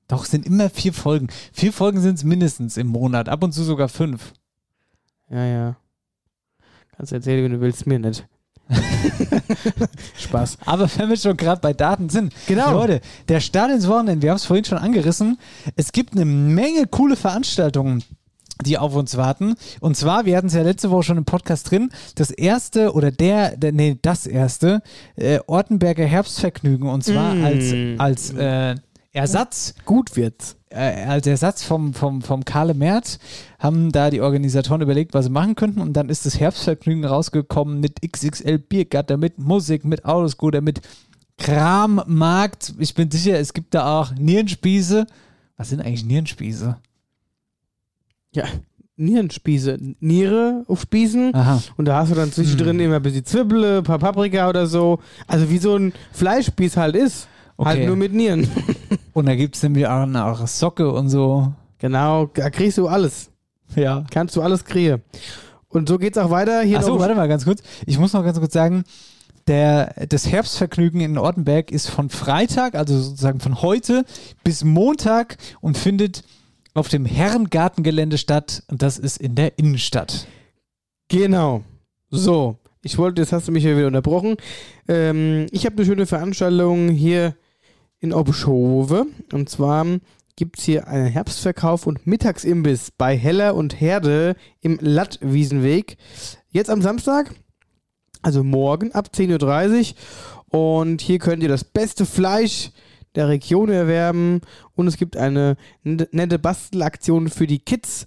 [0.08, 1.28] Doch, es sind immer vier Folgen.
[1.54, 3.30] Vier Folgen sind es mindestens im Monat.
[3.30, 4.34] Ab und zu sogar fünf.
[5.30, 5.76] Ja, ja.
[6.95, 8.28] Kannst erzählen, wenn du willst, mir nicht.
[10.18, 10.58] Spaß.
[10.66, 12.34] Aber wenn wir schon gerade bei Daten sind.
[12.47, 12.74] Genau.
[12.74, 15.39] Leute, der Start ins Wochenende, wir haben es vorhin schon angerissen.
[15.76, 18.04] Es gibt eine Menge coole Veranstaltungen
[18.66, 19.55] die auf uns warten.
[19.80, 23.12] Und zwar, wir hatten es ja letzte Woche schon im Podcast drin, das erste oder
[23.12, 24.82] der, der nee, das erste
[25.16, 26.88] äh, Ortenberger Herbstvergnügen.
[26.89, 27.43] Und zwar Mm.
[27.45, 28.76] als, als äh,
[29.12, 29.74] Ersatz.
[29.86, 30.55] Gut wird's.
[30.70, 33.18] Äh, als Ersatz vom, vom, vom Karle Mert
[33.57, 35.82] haben da die Organisatoren überlegt, was sie machen könnten.
[35.82, 40.82] Und dann ist das Herbstvergnügen rausgekommen mit XXL Biergatter, mit Musik, mit Autoscooter, mit
[41.38, 42.74] Krammarkt.
[42.78, 45.07] Ich bin sicher, es gibt da auch Nierenspieße.
[45.57, 46.78] Was sind eigentlich Nierenspieße?
[48.34, 48.45] Ja,
[48.97, 49.77] Nierenspieße.
[50.01, 51.34] Niere auf Spießen.
[51.34, 51.61] Aha.
[51.77, 52.86] Und da hast du dann zwischendrin Hm.
[52.86, 54.99] immer ein bisschen Zwiebel, ein paar Paprika oder so.
[55.25, 57.27] Also wie so ein Fleischspieß halt ist.
[57.57, 57.88] Halt Okay.
[57.88, 58.47] nur mit Nieren.
[59.13, 61.51] Und da gibt es nämlich auch noch Socke und so.
[61.80, 63.32] Genau, da kriegst du alles.
[63.75, 64.05] Ja.
[64.11, 65.01] Kannst du alles kriegen.
[65.67, 66.61] Und so geht's auch weiter.
[66.61, 67.61] Hier Achso, warte mal ganz kurz.
[67.86, 68.84] Ich muss noch ganz kurz sagen,
[69.47, 74.05] der, das Herbstvergnügen in Ortenberg ist von Freitag, also sozusagen von heute
[74.43, 76.23] bis Montag und findet
[76.74, 80.28] auf dem Herrengartengelände statt und das ist in der Innenstadt.
[81.07, 81.63] Genau.
[82.09, 84.38] So, ich wollte, jetzt hast du mich ja wieder unterbrochen.
[84.88, 87.36] Ähm, ich habe eine schöne Veranstaltung hier
[87.99, 89.05] in Obeschove.
[89.34, 89.86] Und zwar
[90.36, 95.97] gibt es hier einen Herbstverkauf und Mittagsimbiss bei Heller und Herde im Lattwiesenweg.
[96.49, 97.36] Jetzt am Samstag,
[98.22, 99.93] also morgen ab 10.30
[100.51, 100.80] Uhr.
[100.82, 102.72] Und hier könnt ihr das beste Fleisch
[103.16, 104.41] der Region erwerben.
[104.76, 108.05] Und es gibt eine nette Bastelaktion für die Kids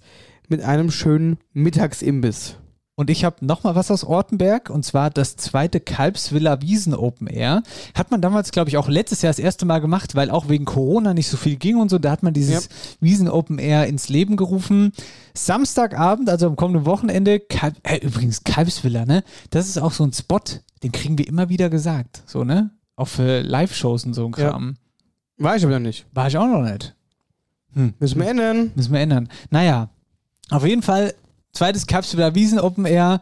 [0.49, 2.57] mit einem schönen Mittagsimbiss.
[2.95, 7.63] Und ich habe nochmal was aus Ortenberg und zwar das zweite Kalbsvilla Wiesen Open Air.
[7.95, 10.65] Hat man damals, glaube ich, auch letztes Jahr das erste Mal gemacht, weil auch wegen
[10.65, 11.97] Corona nicht so viel ging und so.
[11.97, 14.91] Da hat man dieses Wiesen Open Air ins Leben gerufen.
[15.33, 19.23] Samstagabend, also am kommenden Wochenende, Kalb, äh, übrigens Kalbsvilla, ne?
[19.49, 20.39] Das ist auch so ein Spot,
[20.83, 22.21] den kriegen wir immer wieder gesagt.
[22.27, 22.69] So, ne?
[22.95, 24.55] Auch für Live-Shows und so ein Ja.
[25.37, 26.05] War ich aber noch nicht.
[26.13, 26.95] War ich auch noch nicht.
[27.73, 27.93] Hm.
[27.99, 28.71] Müssen wir ändern.
[28.75, 29.29] Müssen wir ändern.
[29.49, 29.89] Naja,
[30.49, 31.13] auf jeden Fall
[31.53, 33.21] zweites Kapsel Wiesen Open Air.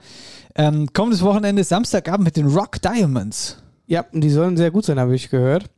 [0.55, 3.57] Ähm, kommendes Wochenende, Samstagabend mit den Rock Diamonds.
[3.88, 5.70] Ja, und die sollen sehr gut sein, habe ich gehört.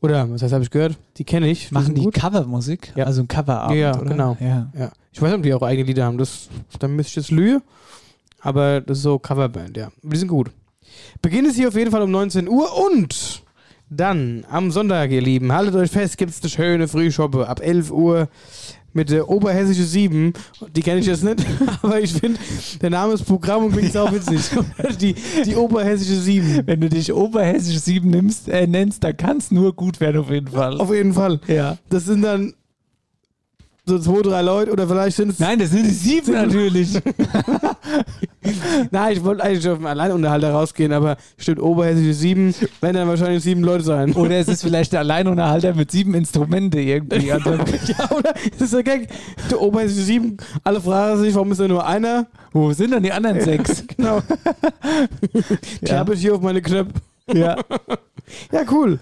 [0.00, 0.96] Oder, was heißt, habe ich gehört?
[1.16, 1.70] Die kenne ich.
[1.70, 2.04] Machen die.
[2.10, 2.92] Covermusik?
[2.96, 3.06] Ja.
[3.06, 4.10] Also ein Coverabend, ja, oder?
[4.10, 4.36] genau.
[4.40, 4.70] Ja.
[4.78, 4.92] Ja.
[5.12, 6.18] Ich weiß nicht, ob die auch eigene Lieder haben.
[6.18, 7.62] Das, dann müsste ich jetzt lügen.
[8.40, 9.90] Aber das ist so Coverband, ja.
[10.02, 10.50] Die sind gut.
[11.22, 13.42] Beginn ist hier auf jeden Fall um 19 Uhr und
[13.88, 17.90] dann am Sonntag, ihr Lieben, haltet euch fest, gibt es eine schöne Frühschoppe ab 11
[17.90, 18.28] Uhr
[18.92, 20.32] mit der Oberhessische 7.
[20.74, 21.44] Die kenne ich jetzt nicht,
[21.82, 22.40] aber ich finde,
[22.80, 24.40] der Name ist Programm und klingt auch witzig.
[25.00, 25.14] die,
[25.44, 26.66] die Oberhessische 7.
[26.66, 30.30] Wenn du dich Oberhessisch 7 nimmst, äh, nennst, dann kann es nur gut werden, auf
[30.30, 30.80] jeden Fall.
[30.80, 31.40] Auf jeden Fall.
[31.46, 31.76] Ja.
[31.90, 32.54] Das sind dann
[33.88, 35.38] so zwei, drei Leute oder vielleicht sind es.
[35.38, 36.94] Nein, das sind die sieben natürlich.
[38.90, 43.42] Nein, ich wollte eigentlich auf den Alleinunterhalter rausgehen, aber stimmt, Oberhessische 7, werden dann wahrscheinlich
[43.42, 44.12] sieben Leute sein.
[44.14, 47.26] Oder es ist vielleicht der Alleinunterhalter mit sieben Instrumente irgendwie.
[47.26, 47.36] Ja,
[48.10, 48.34] oder?
[48.52, 49.08] Das ist der Gag.
[49.50, 52.26] Der Oberhessische 7, alle fragen sich, warum ist da nur einer?
[52.52, 53.84] wo sind denn die anderen sechs?
[53.96, 54.22] Genau.
[55.82, 55.98] Die Ja.
[55.98, 56.92] habe ich hier auf meine Knöpfe.
[57.32, 57.56] ja.
[58.50, 58.98] Ja, cool.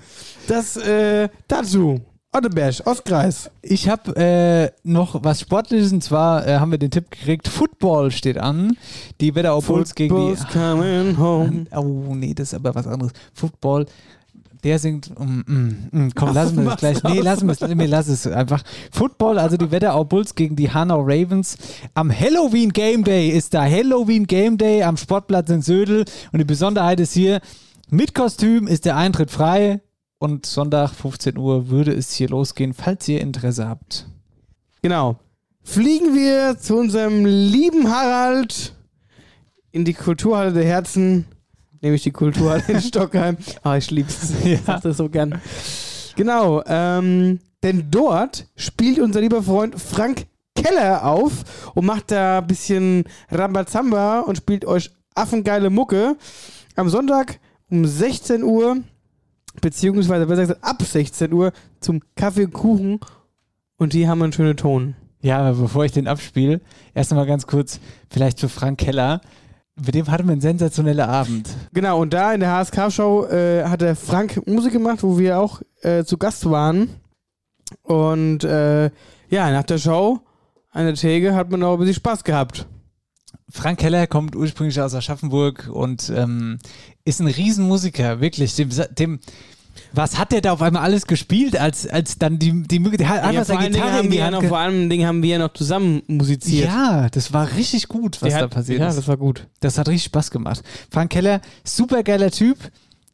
[0.48, 2.00] Das äh, dazu.
[2.34, 3.48] Otteberg, Ostkreis.
[3.62, 8.10] Ich habe äh, noch was Sportliches und zwar äh, haben wir den Tipp gekriegt, Football
[8.10, 8.76] steht an.
[9.20, 10.36] Die Wetterau Bulls gegen die...
[10.52, 11.66] Coming home.
[11.70, 13.12] Oh, nee, das ist aber was anderes.
[13.32, 13.86] Football,
[14.64, 15.12] der singt.
[15.16, 17.02] Mm, mm, mm, komm, lassen wir das gleich.
[17.04, 17.60] Nee, lassen wir es.
[17.60, 18.64] Nee, lass es einfach.
[18.90, 21.56] Football, also die Wetterau Bulls gegen die Hanau Ravens.
[21.94, 26.04] Am Halloween Game Day ist da Halloween Game Day am Sportplatz in Södel.
[26.32, 27.40] Und die Besonderheit ist hier,
[27.90, 29.80] mit Kostüm ist der Eintritt frei.
[30.18, 34.06] Und Sonntag 15 Uhr würde es hier losgehen, falls ihr Interesse habt.
[34.82, 35.16] Genau.
[35.62, 38.74] fliegen wir zu unserem lieben Harald
[39.72, 41.24] in die Kulturhalle der Herzen,
[41.80, 43.36] nämlich die Kulturhalle in Stockheim.
[43.62, 44.32] Ah, ich lieb's.
[44.44, 45.40] Ich sag das so gern.
[46.16, 52.46] Genau, ähm, denn dort spielt unser lieber Freund Frank Keller auf und macht da ein
[52.46, 56.16] bisschen Rambazamba und spielt euch affengeile Mucke.
[56.76, 57.40] Am Sonntag
[57.70, 58.76] um 16 Uhr,
[59.60, 63.00] beziehungsweise besser gesagt ab 16 Uhr zum Kaffee und Kuchen
[63.76, 64.94] und die haben einen schönen Ton.
[65.20, 66.60] Ja, aber bevor ich den abspiele,
[66.92, 67.80] erst einmal ganz kurz
[68.10, 69.20] vielleicht zu Frank Keller.
[69.76, 71.48] Mit dem hatten wir einen sensationellen Abend.
[71.72, 75.62] Genau, und da in der HSK-Show äh, hat der Frank Musik gemacht, wo wir auch
[75.80, 76.90] äh, zu Gast waren.
[77.82, 78.90] Und äh,
[79.30, 80.20] ja, nach der Show
[80.70, 82.66] an der Theke hat man auch ein bisschen Spaß gehabt.
[83.56, 86.58] Frank Keller kommt ursprünglich aus Aschaffenburg und ähm,
[87.04, 88.56] ist ein Riesenmusiker, wirklich.
[88.56, 89.20] Dem, dem,
[89.92, 93.22] was hat der da auf einmal alles gespielt, als, als dann die, die der hat
[93.32, 95.22] vor, seine Gitarre haben in die wir ja Hand noch, ge- vor allem Dingen haben
[95.22, 96.66] wir ja noch zusammen musiziert.
[96.66, 98.96] Ja, das war richtig gut, was Der da hat- passiert ja, ist.
[98.98, 99.46] das war gut.
[99.60, 100.62] Das hat richtig Spaß gemacht.
[100.90, 102.58] Frank Keller, super geiler Typ,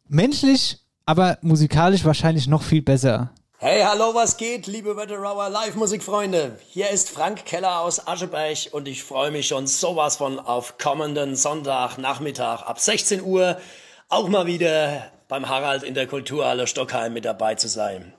[0.09, 3.31] menschlich, aber musikalisch wahrscheinlich noch viel besser.
[3.63, 6.59] Hey, hallo, was geht, liebe Wetterauer Live-Musikfreunde?
[6.71, 11.37] Hier ist Frank Keller aus Ascheberg und ich freue mich schon sowas von auf kommenden
[11.37, 13.61] Sonntagnachmittag ab 16 Uhr
[14.09, 18.15] auch mal wieder beim Harald in der Kulturhalle Stockheim mit dabei zu sein.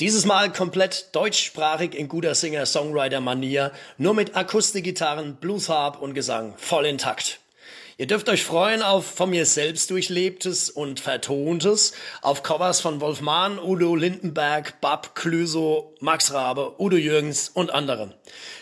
[0.00, 7.40] Dieses Mal komplett deutschsprachig in guter Singer-Songwriter-Manier, nur mit Akustikgitarren, Bluesharp und Gesang voll intakt.
[7.96, 11.92] Ihr dürft euch freuen auf von mir selbst durchlebtes und vertontes,
[12.22, 18.12] auf Covers von Wolf Mahn, Udo Lindenberg, Bab Clüso, Max Rabe, Udo Jürgens und anderen.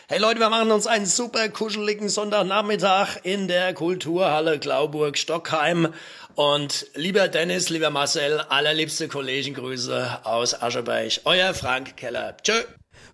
[0.08, 5.94] Hey Leute, wir machen uns einen super kuscheligen Sonntagnachmittag in der Kulturhalle Glauburg Stockheim.
[6.34, 11.20] Und lieber Dennis, lieber Marcel, allerliebste Kollegengrüße aus Ascheberg.
[11.24, 12.36] Euer Frank Keller.
[12.42, 12.52] Tschö.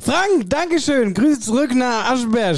[0.01, 1.14] Frank, Dankeschön.
[1.14, 2.57] Grüße zurück nach Aschenberg.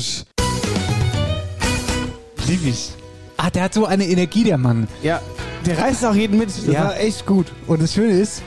[2.47, 3.00] Lieb ich.
[3.43, 4.87] Ah, der hat so eine Energie, der Mann.
[5.03, 5.21] Ja,
[5.65, 6.49] der reißt auch jeden mit.
[6.51, 6.85] Das Ja.
[6.85, 7.47] war echt gut.
[7.67, 8.43] Und das Schöne ist,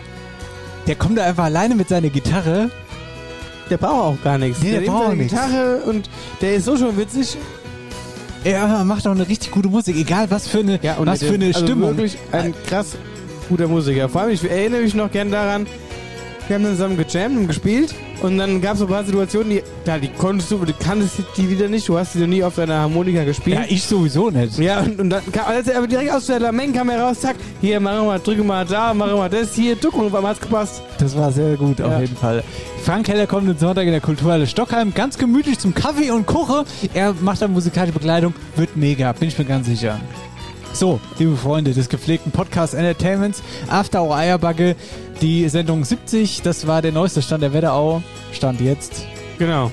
[0.85, 2.69] der kommt da einfach alleine mit seiner Gitarre.
[3.71, 4.61] Der braucht auch gar nichts.
[4.61, 5.33] Nee, der nimmt braucht auch nichts.
[5.33, 6.09] Gitarre und
[6.41, 7.37] der ist so schon witzig.
[8.43, 11.29] Er macht auch eine richtig gute Musik, egal was für eine, Ja, und was der-
[11.29, 11.89] für eine also Stimmung.
[11.97, 12.95] wirklich ein krass
[13.49, 14.09] guter Musiker.
[14.09, 15.65] Vor allem, ich erinnere mich noch gern daran,
[16.53, 19.49] wir haben dann zusammen gejammt und gespielt und dann gab es so ein paar Situationen,
[19.49, 22.43] die, ja, die konntest du, du kanntest die wieder nicht, du hast sie noch nie
[22.43, 23.57] auf deiner Harmonika gespielt.
[23.57, 24.59] Ja, ich sowieso nicht.
[24.59, 27.21] Ja, und, und dann kam, als er aber direkt aus der Lameng kam er raus,
[27.21, 30.05] zack, hier, machen wir mal, drücke mal da, machen wir mal das, hier, duck, und
[30.05, 30.83] auf einmal hat's gepasst.
[30.99, 32.01] Das war sehr gut, auf Ja.
[32.01, 32.43] jeden Fall.
[32.83, 36.65] Frank Heller kommt am Sonntag in der Kulturhalle Stockheim, ganz gemütlich zum Kaffee und Kuche.
[36.93, 39.99] Er macht dann musikalische Begleitung, wird mega, bin ich mir ganz sicher.
[40.73, 44.75] So, liebe Freunde des gepflegten Podcast Entertainments, After Hour Eierbacke,
[45.21, 48.01] die Sendung 70, das war der neueste Stand der Wetterau.
[48.31, 49.05] Stand jetzt.
[49.37, 49.71] Genau.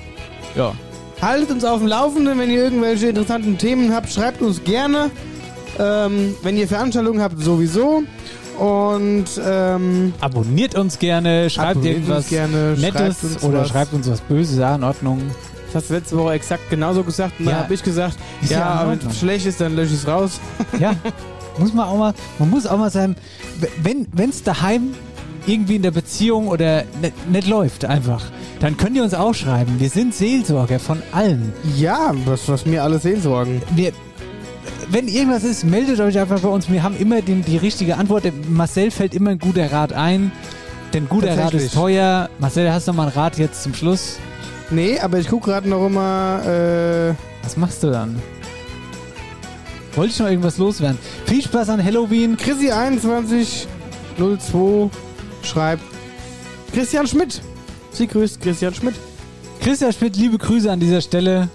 [0.54, 0.74] Ja.
[1.22, 5.10] Haltet uns auf dem Laufenden, wenn ihr irgendwelche interessanten Themen habt, schreibt uns gerne.
[5.78, 8.02] Ähm, wenn ihr Veranstaltungen habt, sowieso.
[8.58, 13.68] Und ähm, Abonniert uns gerne, schreibt Abonniert irgendwas uns gerne, Nettes schreibt uns oder was.
[13.68, 15.22] schreibt uns was Böses, ja, in Ordnung.
[15.72, 17.38] Das hast du letzte Woche exakt genauso gesagt.
[17.38, 17.62] Und dann Ja.
[17.62, 20.40] habe ich gesagt, Ist ja ja, wenn es schlecht ist, dann lösche ich es raus.
[20.78, 20.94] Ja,
[21.58, 23.16] muss man auch mal, man muss auch mal sein,
[23.82, 24.94] wenn es daheim
[25.46, 28.24] irgendwie in der Beziehung oder nicht, nicht läuft einfach,
[28.60, 29.76] dann könnt ihr uns auch schreiben.
[29.80, 31.52] Wir sind Seelsorger von allen.
[31.76, 33.62] Ja, was, was mir alle Seelsorgen.
[33.74, 33.92] Wir,
[34.90, 36.68] wenn irgendwas ist, meldet euch einfach bei uns.
[36.70, 38.24] Wir haben immer den, die richtige Antwort.
[38.50, 40.30] Marcel fällt immer ein guter Rat ein.
[40.92, 42.28] Denn guter Rat ist teuer.
[42.38, 44.18] Marcel, hast du noch mal einen Rat jetzt zum Schluss?
[44.70, 46.40] Nee, aber ich gucke gerade noch immer.
[46.46, 48.20] Äh, Was machst du dann?
[49.96, 50.98] Wollte ich noch irgendwas loswerden?
[51.26, 52.36] Viel Spaß an Halloween.
[52.36, 54.88] Chrissy2102
[55.42, 55.82] schreibt
[56.72, 57.42] Christian Schmidt.
[57.90, 58.94] Sie grüßt Christian Schmidt.
[59.60, 61.48] Christian Schmidt, liebe Grüße an dieser Stelle.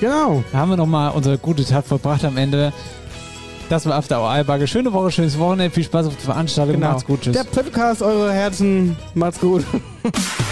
[0.00, 0.44] Genau.
[0.52, 2.72] Da haben wir nochmal unsere gute Tat vollbracht am Ende.
[3.68, 4.66] Das war After Hour Eierbacke.
[4.66, 5.74] Schöne Woche, schönes Wochenende.
[5.74, 6.76] Viel Spaß auf der Veranstaltung.
[6.76, 6.90] Genau.
[6.90, 7.22] Macht's gut.
[7.22, 7.32] Tschüss.
[7.32, 8.96] Der Podcast eurer Herzen.
[9.14, 9.64] Macht's gut.